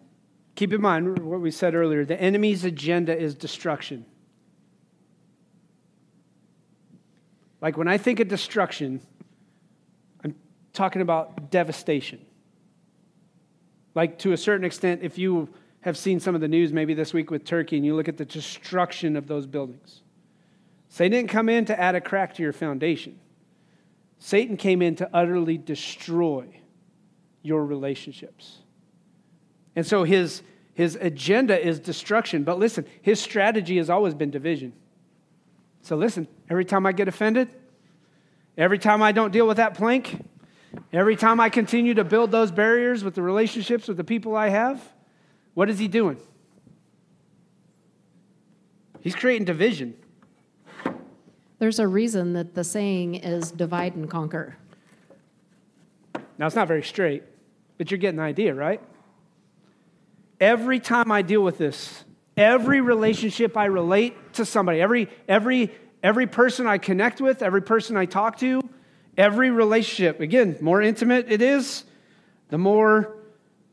[0.56, 4.06] Keep in mind what we said earlier the enemy's agenda is destruction.
[7.62, 9.02] Like when I think of destruction,
[10.24, 10.36] I'm
[10.74, 12.26] talking about devastation.
[13.94, 15.50] Like to a certain extent, if you
[15.82, 18.18] have seen some of the news maybe this week with Turkey and you look at
[18.18, 20.02] the destruction of those buildings.
[20.90, 23.20] Satan didn't come in to add a crack to your foundation.
[24.24, 26.46] Satan came in to utterly destroy
[27.42, 28.60] your relationships.
[29.76, 30.44] And so his,
[30.76, 32.44] his agenda is destruction.
[32.44, 34.74] But listen, his strategy has always been division.
[35.82, 37.50] So listen, every time I get offended,
[38.56, 40.24] every time I don't deal with that plank,
[40.94, 44.50] every time I continue to build those barriers with the relationships with the people I
[44.50, 44.88] have,
[45.56, 46.18] what is he doing?
[49.00, 49.96] He's creating division.
[51.62, 54.58] There's a reason that the saying is divide and conquer.
[56.40, 57.22] Now, it's not very straight,
[57.78, 58.82] but you're getting the idea, right?
[60.40, 62.04] Every time I deal with this,
[62.36, 65.70] every relationship I relate to somebody, every, every,
[66.02, 68.68] every person I connect with, every person I talk to,
[69.16, 71.84] every relationship, again, more intimate it is,
[72.50, 73.18] the more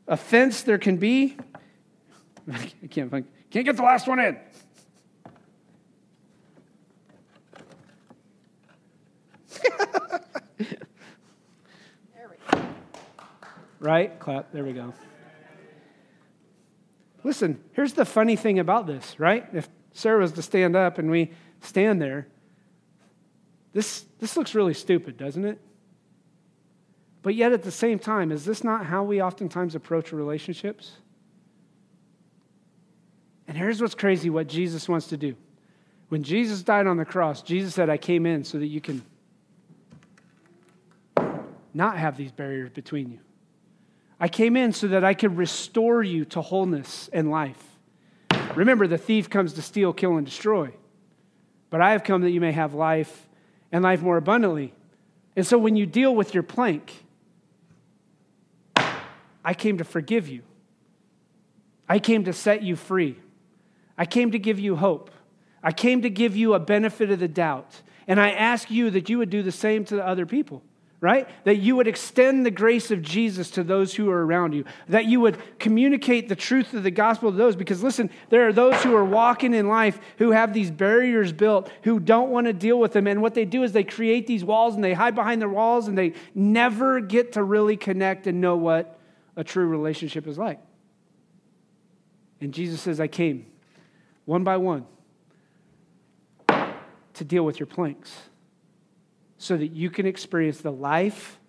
[0.07, 1.37] offense there can be.
[2.53, 3.09] I can't,
[3.49, 4.37] can't get the last one in.
[13.79, 14.19] right?
[14.19, 14.51] Clap.
[14.51, 14.93] There we go.
[17.23, 19.45] Listen, here's the funny thing about this, right?
[19.53, 22.27] If Sarah was to stand up and we stand there,
[23.73, 25.59] this, this looks really stupid, doesn't it?
[27.21, 30.93] But yet at the same time, is this not how we oftentimes approach relationships?
[33.47, 35.35] And here's what's crazy what Jesus wants to do.
[36.07, 39.03] When Jesus died on the cross, Jesus said, I came in so that you can
[41.73, 43.19] not have these barriers between you.
[44.19, 47.63] I came in so that I could restore you to wholeness and life.
[48.55, 50.71] Remember, the thief comes to steal, kill, and destroy.
[51.69, 53.27] But I have come that you may have life
[53.71, 54.73] and life more abundantly.
[55.35, 57.05] And so when you deal with your plank,
[58.75, 60.41] I came to forgive you.
[61.87, 63.17] I came to set you free.
[63.97, 65.11] I came to give you hope.
[65.63, 67.81] I came to give you a benefit of the doubt.
[68.07, 70.63] And I ask you that you would do the same to the other people
[71.01, 71.29] right?
[71.45, 75.05] That you would extend the grace of Jesus to those who are around you, that
[75.05, 77.55] you would communicate the truth of the gospel to those.
[77.55, 81.71] Because listen, there are those who are walking in life who have these barriers built,
[81.83, 83.07] who don't want to deal with them.
[83.07, 85.87] And what they do is they create these walls and they hide behind their walls
[85.87, 88.99] and they never get to really connect and know what
[89.37, 90.59] a true relationship is like.
[92.41, 93.45] And Jesus says, I came
[94.25, 94.85] one by one
[96.47, 98.28] to deal with your planks
[99.49, 101.39] so that you can experience the life,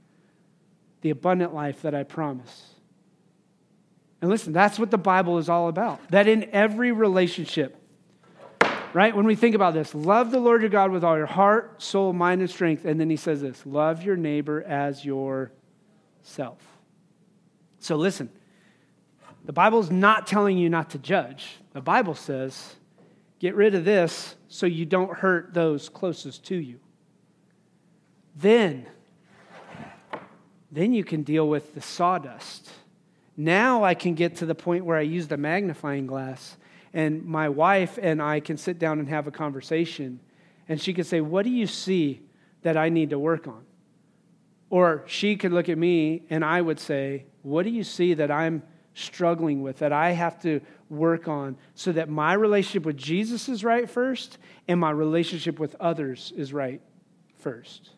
[1.03, 2.71] the abundant life that I promise.
[4.23, 6.01] And listen, that's what the Bible is all about.
[6.09, 7.77] That in every relationship,
[8.95, 9.15] right?
[9.15, 12.15] When we think about this, love the Lord your God with all your heart, soul,
[12.15, 12.87] mind, and strength.
[12.87, 15.53] And then he says this love your neighbor as yourself.
[17.81, 18.31] So listen,
[19.45, 21.59] the Bible's not telling you not to judge.
[21.75, 22.77] The Bible says,
[23.41, 26.81] get rid of this so you don't hurt those closest to you.
[28.41, 28.87] Then,
[30.73, 32.71] then you can deal with the sawdust.
[33.37, 36.57] Now I can get to the point where I use the magnifying glass,
[36.95, 40.21] and my wife and I can sit down and have a conversation,
[40.69, 42.23] and she could say, What do you see
[42.63, 43.63] that I need to work on?
[44.71, 48.31] Or she could look at me and I would say, What do you see that
[48.31, 48.63] I'm
[48.95, 53.65] struggling with, that I have to work on so that my relationship with Jesus is
[53.65, 56.81] right first and my relationship with others is right
[57.37, 57.91] first?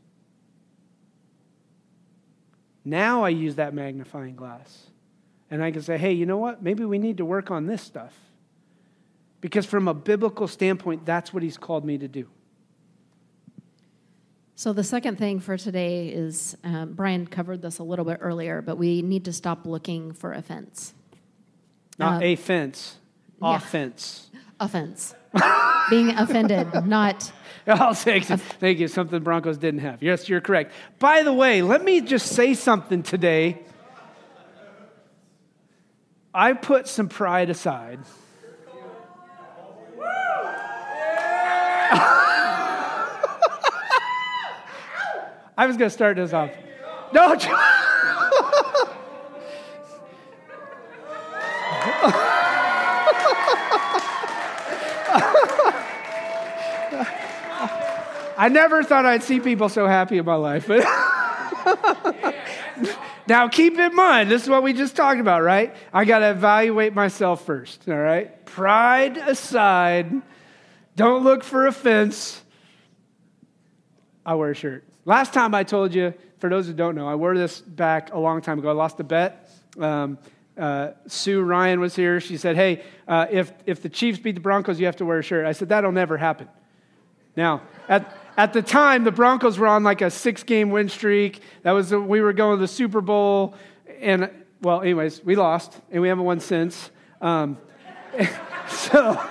[2.85, 4.87] Now I use that magnifying glass.
[5.51, 6.63] And I can say, hey, you know what?
[6.63, 8.15] Maybe we need to work on this stuff.
[9.41, 12.29] Because from a biblical standpoint, that's what he's called me to do.
[14.55, 18.63] So, the second thing for today is um, Brian covered this a little bit earlier,
[18.63, 20.95] but we need to stop looking for offense.
[21.99, 22.97] Not uh, a fence,
[23.43, 23.57] yeah.
[23.57, 24.31] offense.
[25.87, 25.91] Offense.
[25.91, 27.33] Being offended, not
[27.67, 28.89] I'll say thank you.
[28.89, 30.03] Something Broncos didn't have.
[30.03, 30.73] Yes, you're correct.
[30.99, 33.61] By the way, let me just say something today.
[36.35, 38.01] I put some pride aside.
[45.57, 46.51] I was going to start this off.
[47.13, 47.37] No.
[58.43, 60.67] I never thought I'd see people so happy in my life.
[60.67, 60.83] But
[63.29, 65.73] now keep in mind, this is what we just talked about, right?
[65.93, 68.45] I got to evaluate myself first, all right?
[68.45, 70.23] Pride aside,
[70.97, 72.43] don't look for offense.
[74.27, 74.89] I wear a shirt.
[75.05, 78.19] Last time I told you, for those who don't know, I wore this back a
[78.19, 78.71] long time ago.
[78.71, 79.53] I lost a bet.
[79.79, 80.19] Um,
[80.59, 82.19] uh, Sue Ryan was here.
[82.19, 85.21] She said, Hey, uh, if, if the Chiefs beat the Broncos, you have to wear
[85.21, 85.47] a shirt.
[85.47, 86.49] I said, That'll never happen.
[87.37, 91.41] Now, at, at the time, the Broncos were on like a six game win streak.
[91.63, 93.55] That was, we were going to the Super Bowl.
[94.01, 96.91] And, well, anyways, we lost, and we haven't won since.
[97.21, 97.59] Um,
[98.69, 99.23] so.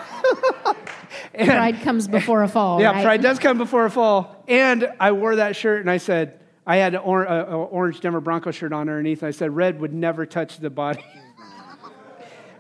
[1.34, 2.82] And, pride comes before a fall.
[2.82, 3.04] Yeah, right?
[3.04, 4.44] pride does come before a fall.
[4.48, 8.52] And I wore that shirt and I said, I had an or, orange Denver Bronco
[8.52, 9.22] shirt on underneath.
[9.24, 11.04] And I said, red would never touch the body.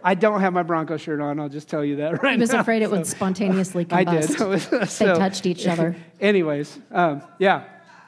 [0.03, 1.39] I don't have my Bronco shirt on.
[1.39, 2.29] I'll just tell you that right now.
[2.29, 2.61] I was now.
[2.61, 4.07] afraid it so, would spontaneously combust.
[4.07, 4.89] I did.
[4.89, 5.95] so, they touched each other.
[6.21, 7.65] Anyways, um, yeah.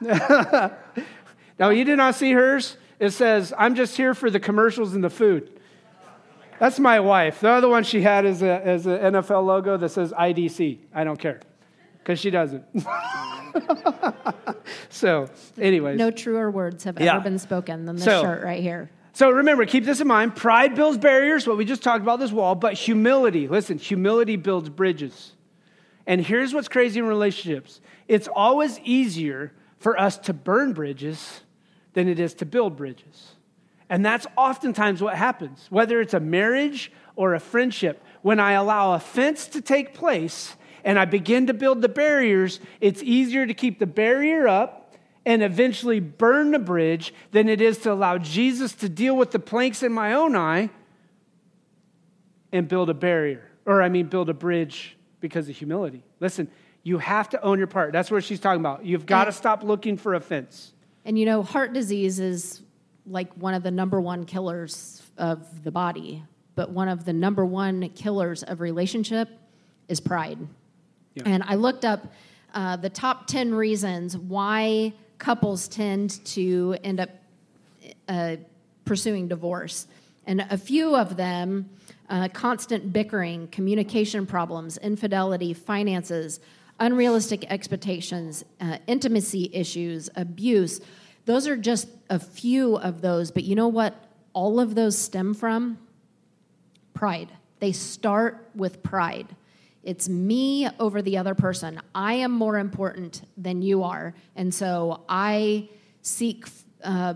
[1.58, 2.76] now, you did not see hers.
[2.98, 5.50] It says, I'm just here for the commercials and the food.
[6.58, 7.40] That's my wife.
[7.40, 10.78] The other one she had is, a, is an NFL logo that says IDC.
[10.94, 11.40] I don't care
[11.98, 12.64] because she doesn't.
[14.88, 15.28] so,
[15.58, 15.98] anyways.
[15.98, 17.14] No truer words have yeah.
[17.14, 18.90] ever been spoken than this so, shirt right here.
[19.14, 20.34] So remember, keep this in mind.
[20.34, 24.68] Pride builds barriers, what we just talked about this wall, but humility, listen, humility builds
[24.68, 25.34] bridges.
[26.04, 31.42] And here's what's crazy in relationships it's always easier for us to burn bridges
[31.92, 33.36] than it is to build bridges.
[33.88, 38.02] And that's oftentimes what happens, whether it's a marriage or a friendship.
[38.22, 43.02] When I allow offense to take place and I begin to build the barriers, it's
[43.02, 44.83] easier to keep the barrier up
[45.26, 49.38] and eventually burn the bridge than it is to allow Jesus to deal with the
[49.38, 50.70] planks in my own eye
[52.52, 53.50] and build a barrier.
[53.66, 56.04] Or, I mean, build a bridge because of humility.
[56.20, 56.50] Listen,
[56.82, 57.92] you have to own your part.
[57.92, 58.84] That's what she's talking about.
[58.84, 60.72] You've got to stop looking for offense.
[61.06, 62.62] And you know, heart disease is
[63.06, 66.22] like one of the number one killers of the body,
[66.54, 69.28] but one of the number one killers of relationship
[69.88, 70.38] is pride.
[71.14, 71.24] Yeah.
[71.26, 72.12] And I looked up
[72.52, 77.10] uh, the top 10 reasons why couples tend to end up
[78.08, 78.36] uh,
[78.84, 79.86] pursuing divorce.
[80.26, 81.68] And a few of them
[82.08, 86.40] uh, constant bickering, communication problems, infidelity, finances,
[86.80, 90.80] unrealistic expectations, uh, intimacy issues, abuse
[91.26, 93.94] those are just a few of those, but you know what
[94.32, 95.78] all of those stem from?
[96.92, 97.30] Pride.
[97.60, 99.34] They start with pride.
[99.84, 101.80] It's me over the other person.
[101.94, 104.14] I am more important than you are.
[104.34, 105.68] And so I
[106.02, 106.46] seek
[106.82, 107.14] uh,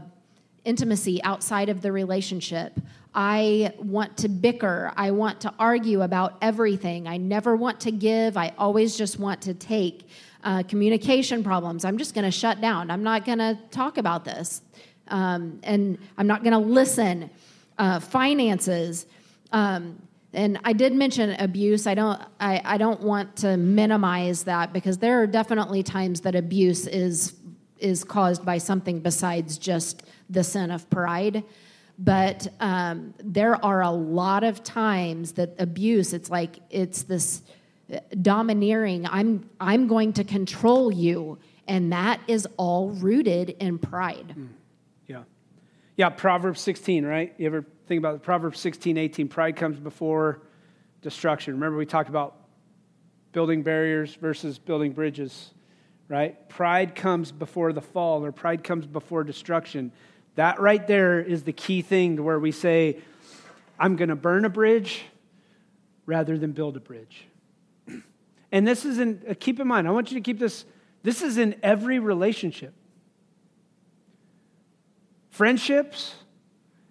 [0.65, 2.79] intimacy outside of the relationship.
[3.15, 4.93] I want to bicker.
[4.97, 7.09] I want to argue about everything.
[7.09, 8.37] I never want to give.
[8.37, 10.07] I always just want to take
[10.45, 11.85] uh, communication problems.
[11.85, 12.91] I'm just going to shut down.
[12.91, 14.61] I'm not going to talk about this.
[15.09, 17.31] Um, and I'm not going to listen.
[17.79, 19.07] Uh, finances.
[19.53, 20.03] Um,
[20.39, 21.89] and I did mention abuse.
[21.89, 22.23] I don't.
[22.39, 27.35] I, I don't want to minimize that because there are definitely times that abuse is
[27.79, 31.43] is caused by something besides just the sin of pride.
[31.99, 36.13] But um, there are a lot of times that abuse.
[36.13, 37.43] It's like it's this
[38.21, 44.49] domineering i'm i'm going to control you and that is all rooted in pride mm.
[45.99, 47.35] Yeah proverbs 16 right?
[47.37, 50.41] You ever think about proverbs 16 18 pride comes before
[51.03, 51.53] destruction.
[51.53, 52.37] Remember we talked about
[53.33, 55.53] building barriers versus building bridges
[56.09, 56.49] right?
[56.49, 59.93] Pride comes before the fall or pride comes before destruction.
[60.37, 63.01] That right there is the key thing to where we say
[63.79, 65.03] i'm going to burn a bridge
[66.07, 67.27] rather than build a bridge.
[68.51, 70.65] And this is in, keep in mind, I want you to keep this,
[71.03, 72.73] this is in every relationship.
[75.39, 76.17] Friendships,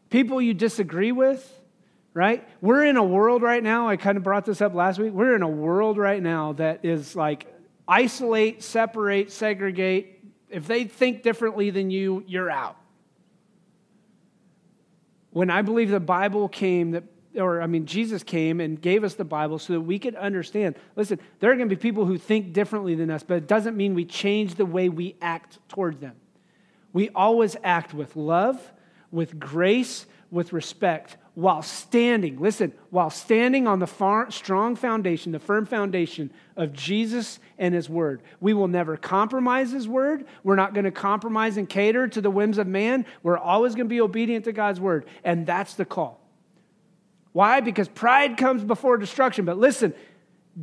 [0.10, 1.46] people you disagree with,
[2.14, 2.48] right?
[2.62, 5.12] We're in a world right now, I kind of brought this up last week.
[5.12, 7.54] We're in a world right now that is like
[7.90, 10.24] isolate, separate, segregate.
[10.50, 12.78] If they think differently than you, you're out.
[15.32, 17.04] When I believe the Bible came, that
[17.36, 20.76] or I mean, Jesus came and gave us the Bible so that we could understand.
[20.96, 23.76] Listen, there are going to be people who think differently than us, but it doesn't
[23.76, 26.15] mean we change the way we act towards them.
[26.98, 28.60] We always act with love,
[29.12, 35.37] with grace, with respect, while standing, listen, while standing on the far, strong foundation, the
[35.37, 38.23] firm foundation of Jesus and His Word.
[38.39, 40.25] We will never compromise His Word.
[40.43, 43.06] We're not going to compromise and cater to the whims of man.
[43.21, 45.06] We're always going to be obedient to God's Word.
[45.23, 46.19] And that's the call.
[47.31, 47.62] Why?
[47.62, 49.45] Because pride comes before destruction.
[49.45, 49.93] But listen,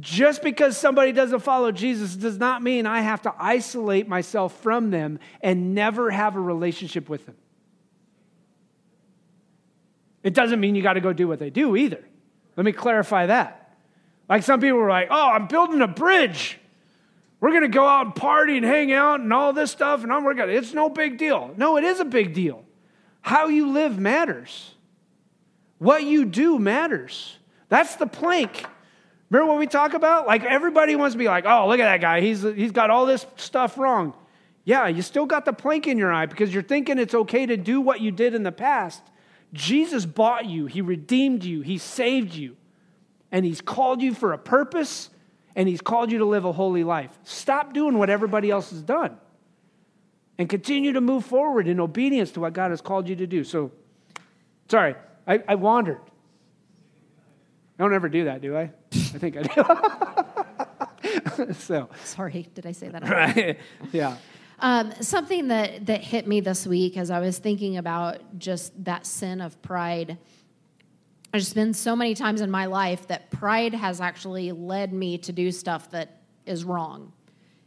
[0.00, 4.90] Just because somebody doesn't follow Jesus does not mean I have to isolate myself from
[4.90, 7.36] them and never have a relationship with them.
[10.24, 12.02] It doesn't mean you got to go do what they do either.
[12.56, 13.76] Let me clarify that.
[14.28, 16.58] Like some people are like, oh, I'm building a bridge.
[17.40, 20.10] We're going to go out and party and hang out and all this stuff, and
[20.10, 21.52] I'm, we're going to, it's no big deal.
[21.58, 22.64] No, it is a big deal.
[23.20, 24.74] How you live matters,
[25.78, 27.36] what you do matters.
[27.68, 28.64] That's the plank.
[29.34, 30.28] Remember what we talk about?
[30.28, 32.20] Like everybody wants to be like, oh, look at that guy.
[32.20, 34.14] He's, he's got all this stuff wrong.
[34.62, 37.56] Yeah, you still got the plank in your eye because you're thinking it's okay to
[37.56, 39.02] do what you did in the past.
[39.52, 42.56] Jesus bought you, He redeemed you, He saved you,
[43.32, 45.10] and He's called you for a purpose,
[45.56, 47.10] and He's called you to live a holy life.
[47.24, 49.16] Stop doing what everybody else has done
[50.38, 53.42] and continue to move forward in obedience to what God has called you to do.
[53.42, 53.72] So,
[54.68, 54.94] sorry,
[55.26, 55.98] I, I wandered.
[57.78, 58.70] I don't ever do that, do I?
[58.92, 59.64] I think I do.
[61.58, 63.08] so, sorry, did I say that?
[63.08, 63.58] Right.
[63.92, 64.16] yeah.
[64.60, 69.06] Um, something that, that hit me this week as I was thinking about just that
[69.06, 70.18] sin of pride.
[71.32, 75.32] There's been so many times in my life that pride has actually led me to
[75.32, 77.12] do stuff that is wrong.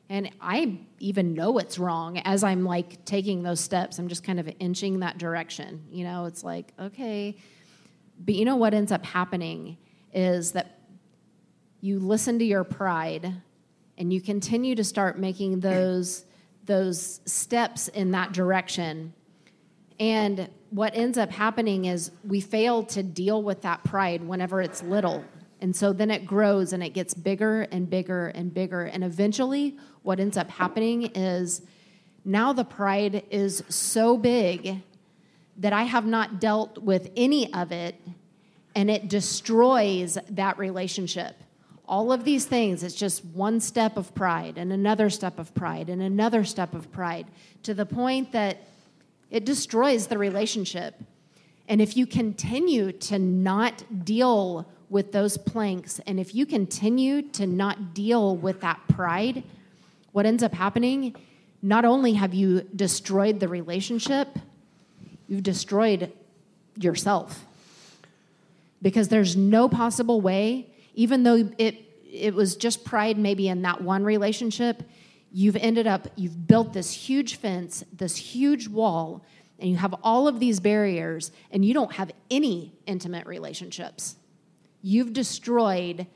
[0.09, 3.99] And I even know it's wrong as I'm like taking those steps.
[3.99, 5.83] I'm just kind of inching that direction.
[5.91, 7.35] You know, it's like, okay.
[8.17, 9.77] But you know what ends up happening
[10.17, 10.79] is that
[11.79, 13.35] you listen to your pride
[13.99, 16.25] and you continue to start making those
[16.65, 19.13] those steps in that direction.
[20.01, 24.83] And what ends up happening is we fail to deal with that pride whenever it's
[24.83, 25.23] little.
[25.61, 28.83] And so then it grows and it gets bigger and bigger and bigger.
[28.83, 31.61] And eventually, what ends up happening is
[32.25, 34.81] now the pride is so big
[35.57, 37.95] that I have not dealt with any of it,
[38.77, 41.35] and it destroys that relationship
[41.87, 45.89] all of these things, it's just one step of pride and another step of pride
[45.89, 47.27] and another step of pride
[47.63, 48.57] to the point that
[49.31, 50.95] it destroys the relationship.
[51.67, 57.47] And if you continue to not deal with those planks, and if you continue to
[57.47, 59.43] not deal with that pride,
[60.11, 61.15] what ends up happening,
[61.61, 64.37] not only have you destroyed the relationship,
[65.27, 66.11] you've destroyed
[66.75, 67.46] yourself.
[68.81, 73.81] Because there's no possible way even though it it was just pride maybe in that
[73.81, 74.83] one relationship,
[75.31, 79.23] you've ended up you've built this huge fence, this huge wall,
[79.59, 84.15] and you have all of these barriers and you don't have any intimate relationships.
[84.81, 86.07] You've destroyed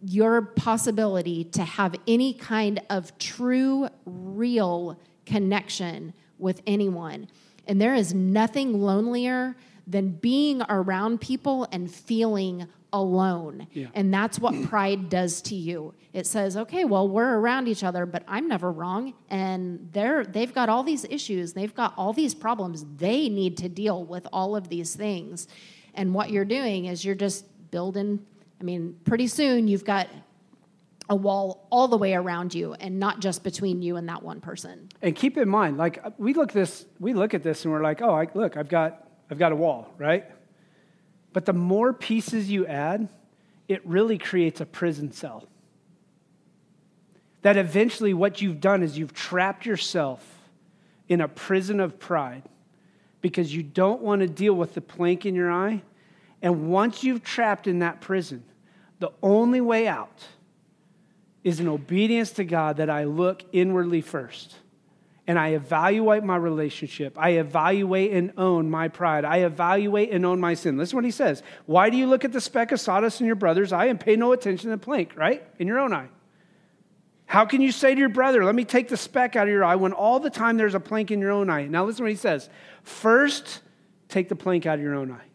[0.00, 7.28] your possibility to have any kind of true real connection with anyone.
[7.66, 9.54] And there is nothing lonelier
[9.86, 13.66] than being around people and feeling alone.
[13.72, 13.86] Yeah.
[13.94, 15.94] And that's what pride does to you.
[16.12, 19.14] It says, okay, well, we're around each other, but I'm never wrong.
[19.30, 22.84] And they're, they've got all these issues, they've got all these problems.
[22.96, 25.48] They need to deal with all of these things.
[25.94, 28.24] And what you're doing is you're just building,
[28.60, 30.08] I mean, pretty soon you've got
[31.08, 34.40] a wall all the way around you and not just between you and that one
[34.40, 34.88] person.
[35.02, 38.00] And keep in mind, like we look this, we look at this and we're like,
[38.00, 40.24] oh, I, look, I've got, I've got a wall, right?
[41.32, 43.08] But the more pieces you add,
[43.68, 45.46] it really creates a prison cell.
[47.42, 50.24] That eventually, what you've done is you've trapped yourself
[51.08, 52.42] in a prison of pride
[53.20, 55.82] because you don't want to deal with the plank in your eye.
[56.40, 58.44] And once you've trapped in that prison,
[58.98, 60.26] the only way out
[61.42, 64.56] is in obedience to God that I look inwardly first
[65.26, 67.16] and I evaluate my relationship.
[67.16, 69.24] I evaluate and own my pride.
[69.24, 70.76] I evaluate and own my sin.
[70.76, 71.42] Listen what he says.
[71.66, 74.16] Why do you look at the speck of sawdust in your brother's eye and pay
[74.16, 75.44] no attention to the plank, right?
[75.58, 76.08] In your own eye.
[77.26, 79.64] How can you say to your brother, let me take the speck out of your
[79.64, 81.66] eye when all the time there's a plank in your own eye?
[81.66, 82.50] Now listen what he says.
[82.82, 83.60] First,
[84.08, 85.28] take the plank out of your own eye.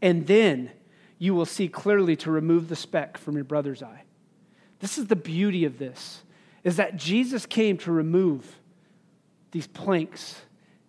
[0.00, 0.70] And then
[1.18, 4.04] you will see clearly to remove the speck from your brother's eye.
[4.78, 6.22] This is the beauty of this
[6.66, 8.44] is that Jesus came to remove
[9.52, 10.34] these planks,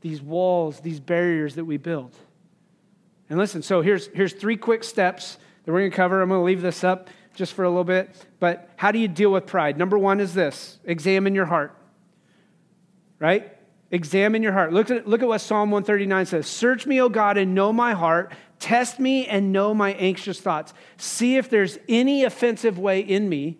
[0.02, 2.16] these walls, these barriers that we build.
[3.30, 6.20] And listen, so here's, here's three quick steps that we're going to cover.
[6.20, 8.10] I'm going to leave this up just for a little bit.
[8.40, 9.78] But how do you deal with pride?
[9.78, 11.78] Number one is this examine your heart,
[13.20, 13.56] right?
[13.92, 14.74] Examine your heart.
[14.74, 17.94] Look at, look at what Psalm 139 says Search me, O God, and know my
[17.94, 18.34] heart.
[18.58, 20.74] Test me and know my anxious thoughts.
[20.98, 23.60] See if there's any offensive way in me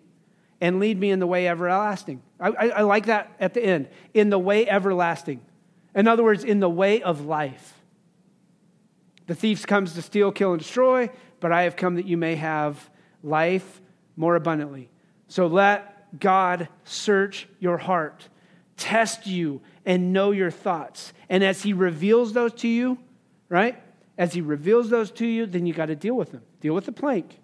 [0.60, 2.22] and lead me in the way everlasting.
[2.40, 3.88] I, I, I, like that at the end.
[4.14, 5.40] In the way everlasting.
[5.94, 7.74] In other words, in the way of life.
[9.26, 12.36] The thief comes to steal, kill, and destroy, but I have come that you may
[12.36, 12.90] have
[13.22, 13.80] life
[14.16, 14.90] more abundantly.
[15.28, 18.28] So let God search your heart,
[18.76, 21.12] test you, and know your thoughts.
[21.28, 22.98] And as He reveals those to you,
[23.48, 23.80] right?
[24.16, 26.42] As He reveals those to you, then you got to deal with them.
[26.60, 27.38] Deal with the plank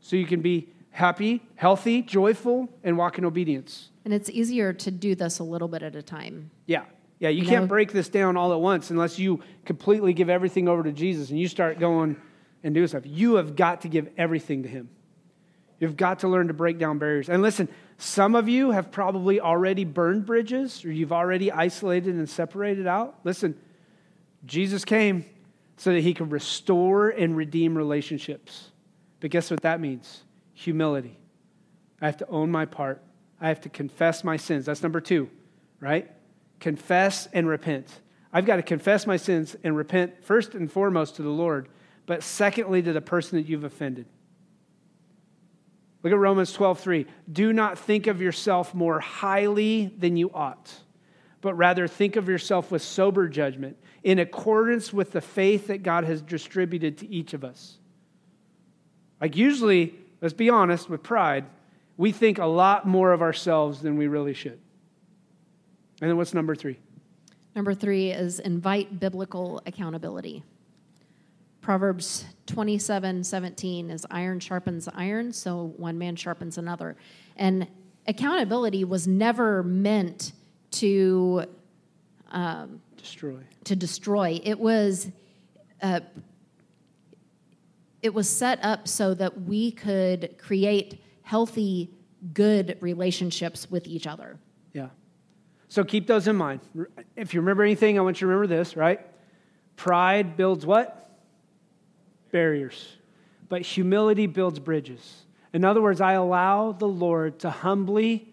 [0.00, 3.90] so you can be happy, healthy, joyful, and walk in obedience.
[4.06, 6.50] And it's easier to do this a little bit at a time.
[6.64, 6.84] Yeah.
[7.18, 7.68] Yeah, you, You can't know?
[7.68, 11.38] break this down all at once unless you completely give everything over to Jesus and
[11.38, 12.16] you start going
[12.62, 13.02] and doing stuff.
[13.04, 14.88] You have got to give everything to Him.
[15.80, 17.28] You've got to learn to break down barriers.
[17.28, 17.68] And listen,
[17.98, 23.18] some of you have probably already burned bridges or you've already isolated and separated out.
[23.22, 23.54] Listen,
[24.46, 25.26] Jesus came
[25.76, 28.70] so that He could restore and redeem relationships.
[29.20, 30.22] But guess what that means?
[30.56, 31.18] Humility.
[32.00, 33.02] I have to own my part.
[33.38, 34.64] I have to confess my sins.
[34.64, 35.28] That's number two,
[35.80, 36.10] right?
[36.60, 37.88] Confess and repent.
[38.32, 41.68] I've got to confess my sins and repent first and foremost to the Lord,
[42.06, 44.06] but secondly to the person that you've offended.
[46.02, 47.06] Look at Romans 12:3.
[47.30, 50.72] Do not think of yourself more highly than you ought,
[51.42, 56.04] but rather think of yourself with sober judgment, in accordance with the faith that God
[56.04, 57.76] has distributed to each of us.
[59.20, 61.44] Like usually, let's be honest, with pride,
[61.96, 64.58] we think a lot more of ourselves than we really should.
[66.00, 66.78] And then what's number three?
[67.54, 70.42] Number three is invite biblical accountability.
[71.62, 76.96] Proverbs 27 17 is iron sharpens iron, so one man sharpens another.
[77.36, 77.66] And
[78.06, 80.32] accountability was never meant
[80.72, 81.44] to,
[82.96, 83.38] Destroy.
[83.64, 84.40] to destroy.
[84.44, 85.10] It was,
[85.82, 86.00] uh,
[88.06, 91.90] it was set up so that we could create healthy,
[92.32, 94.38] good relationships with each other.
[94.72, 94.90] Yeah.
[95.66, 96.60] So keep those in mind.
[97.16, 99.00] If you remember anything, I want you to remember this, right?
[99.74, 101.18] Pride builds what?
[102.30, 102.96] Barriers.
[103.48, 105.24] But humility builds bridges.
[105.52, 108.32] In other words, I allow the Lord to humbly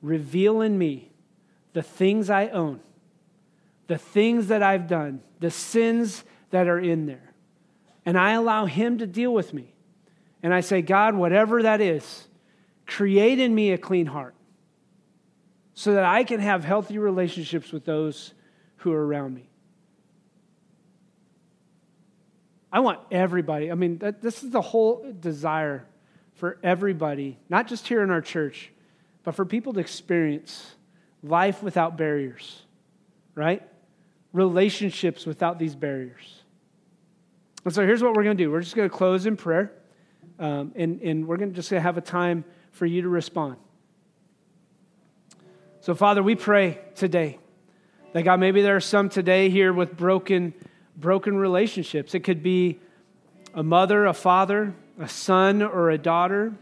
[0.00, 1.10] reveal in me
[1.74, 2.80] the things I own,
[3.88, 7.29] the things that I've done, the sins that are in there.
[8.10, 9.72] And I allow Him to deal with me.
[10.42, 12.26] And I say, God, whatever that is,
[12.84, 14.34] create in me a clean heart
[15.74, 18.34] so that I can have healthy relationships with those
[18.78, 19.48] who are around me.
[22.72, 25.86] I want everybody, I mean, that, this is the whole desire
[26.34, 28.72] for everybody, not just here in our church,
[29.22, 30.74] but for people to experience
[31.22, 32.62] life without barriers,
[33.36, 33.62] right?
[34.32, 36.39] Relationships without these barriers.
[37.64, 39.72] And so here's what we're going to do we're just going to close in prayer,
[40.38, 43.56] um, and, and we're going to just have a time for you to respond.
[45.80, 47.38] So, Father, we pray today
[48.12, 50.54] that God, maybe there are some today here with broken,
[50.96, 52.14] broken relationships.
[52.14, 52.80] It could be
[53.54, 56.52] a mother, a father, a son, or a daughter.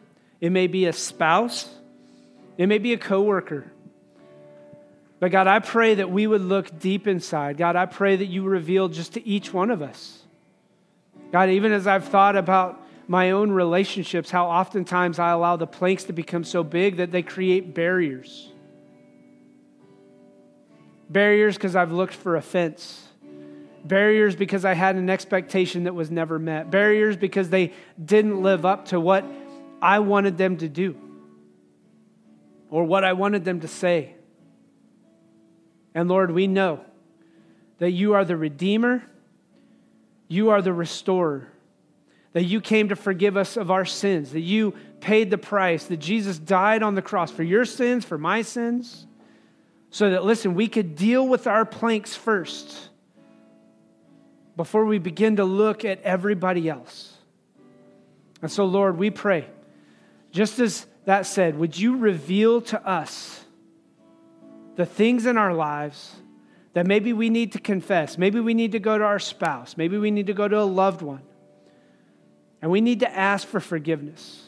[0.41, 1.69] It may be a spouse.
[2.57, 3.71] It may be a coworker.
[5.21, 7.57] But God, I pray that we would look deep inside.
[7.57, 10.18] God, I pray that you reveal just to each one of us.
[11.33, 16.05] God, even as I've thought about my own relationships, how oftentimes I allow the planks
[16.05, 18.51] to become so big that they create barriers.
[21.09, 23.09] Barriers because I've looked for offense.
[23.85, 26.71] Barriers because I had an expectation that was never met.
[26.71, 27.73] Barriers because they
[28.03, 29.25] didn't live up to what
[29.81, 30.97] I wanted them to do
[32.71, 34.15] or what I wanted them to say.
[35.95, 36.81] And Lord, we know
[37.79, 39.03] that you are the Redeemer,
[40.29, 41.49] you are the Restorer,
[42.35, 45.97] that you came to forgive us of our sins, that you paid the price, that
[45.97, 49.07] Jesus died on the cross for your sins, for my sins
[49.91, 52.91] so that, listen, we could deal with our planks first
[54.57, 57.15] before we begin to look at everybody else.
[58.43, 59.47] And so, Lord, we pray,
[60.31, 63.45] just as that said, would you reveal to us
[64.77, 66.15] the things in our lives
[66.75, 68.19] that maybe we need to confess?
[68.19, 69.77] Maybe we need to go to our spouse.
[69.77, 71.23] Maybe we need to go to a loved one.
[72.61, 74.45] And we need to ask for forgiveness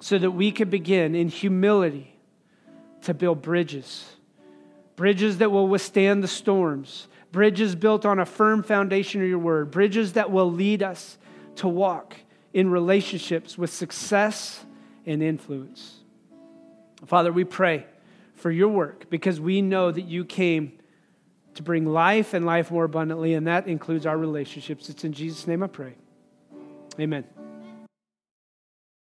[0.00, 2.16] so that we could begin in humility
[3.02, 4.04] to build bridges.
[4.96, 7.08] Bridges that will withstand the storms.
[7.30, 9.70] Bridges built on a firm foundation of your word.
[9.70, 11.18] Bridges that will lead us
[11.56, 12.16] to walk
[12.52, 14.64] in relationships with success
[15.06, 16.00] and influence.
[17.06, 17.86] Father, we pray
[18.34, 20.78] for your work because we know that you came
[21.54, 24.88] to bring life and life more abundantly, and that includes our relationships.
[24.88, 25.94] It's in Jesus' name I pray.
[26.98, 27.24] Amen.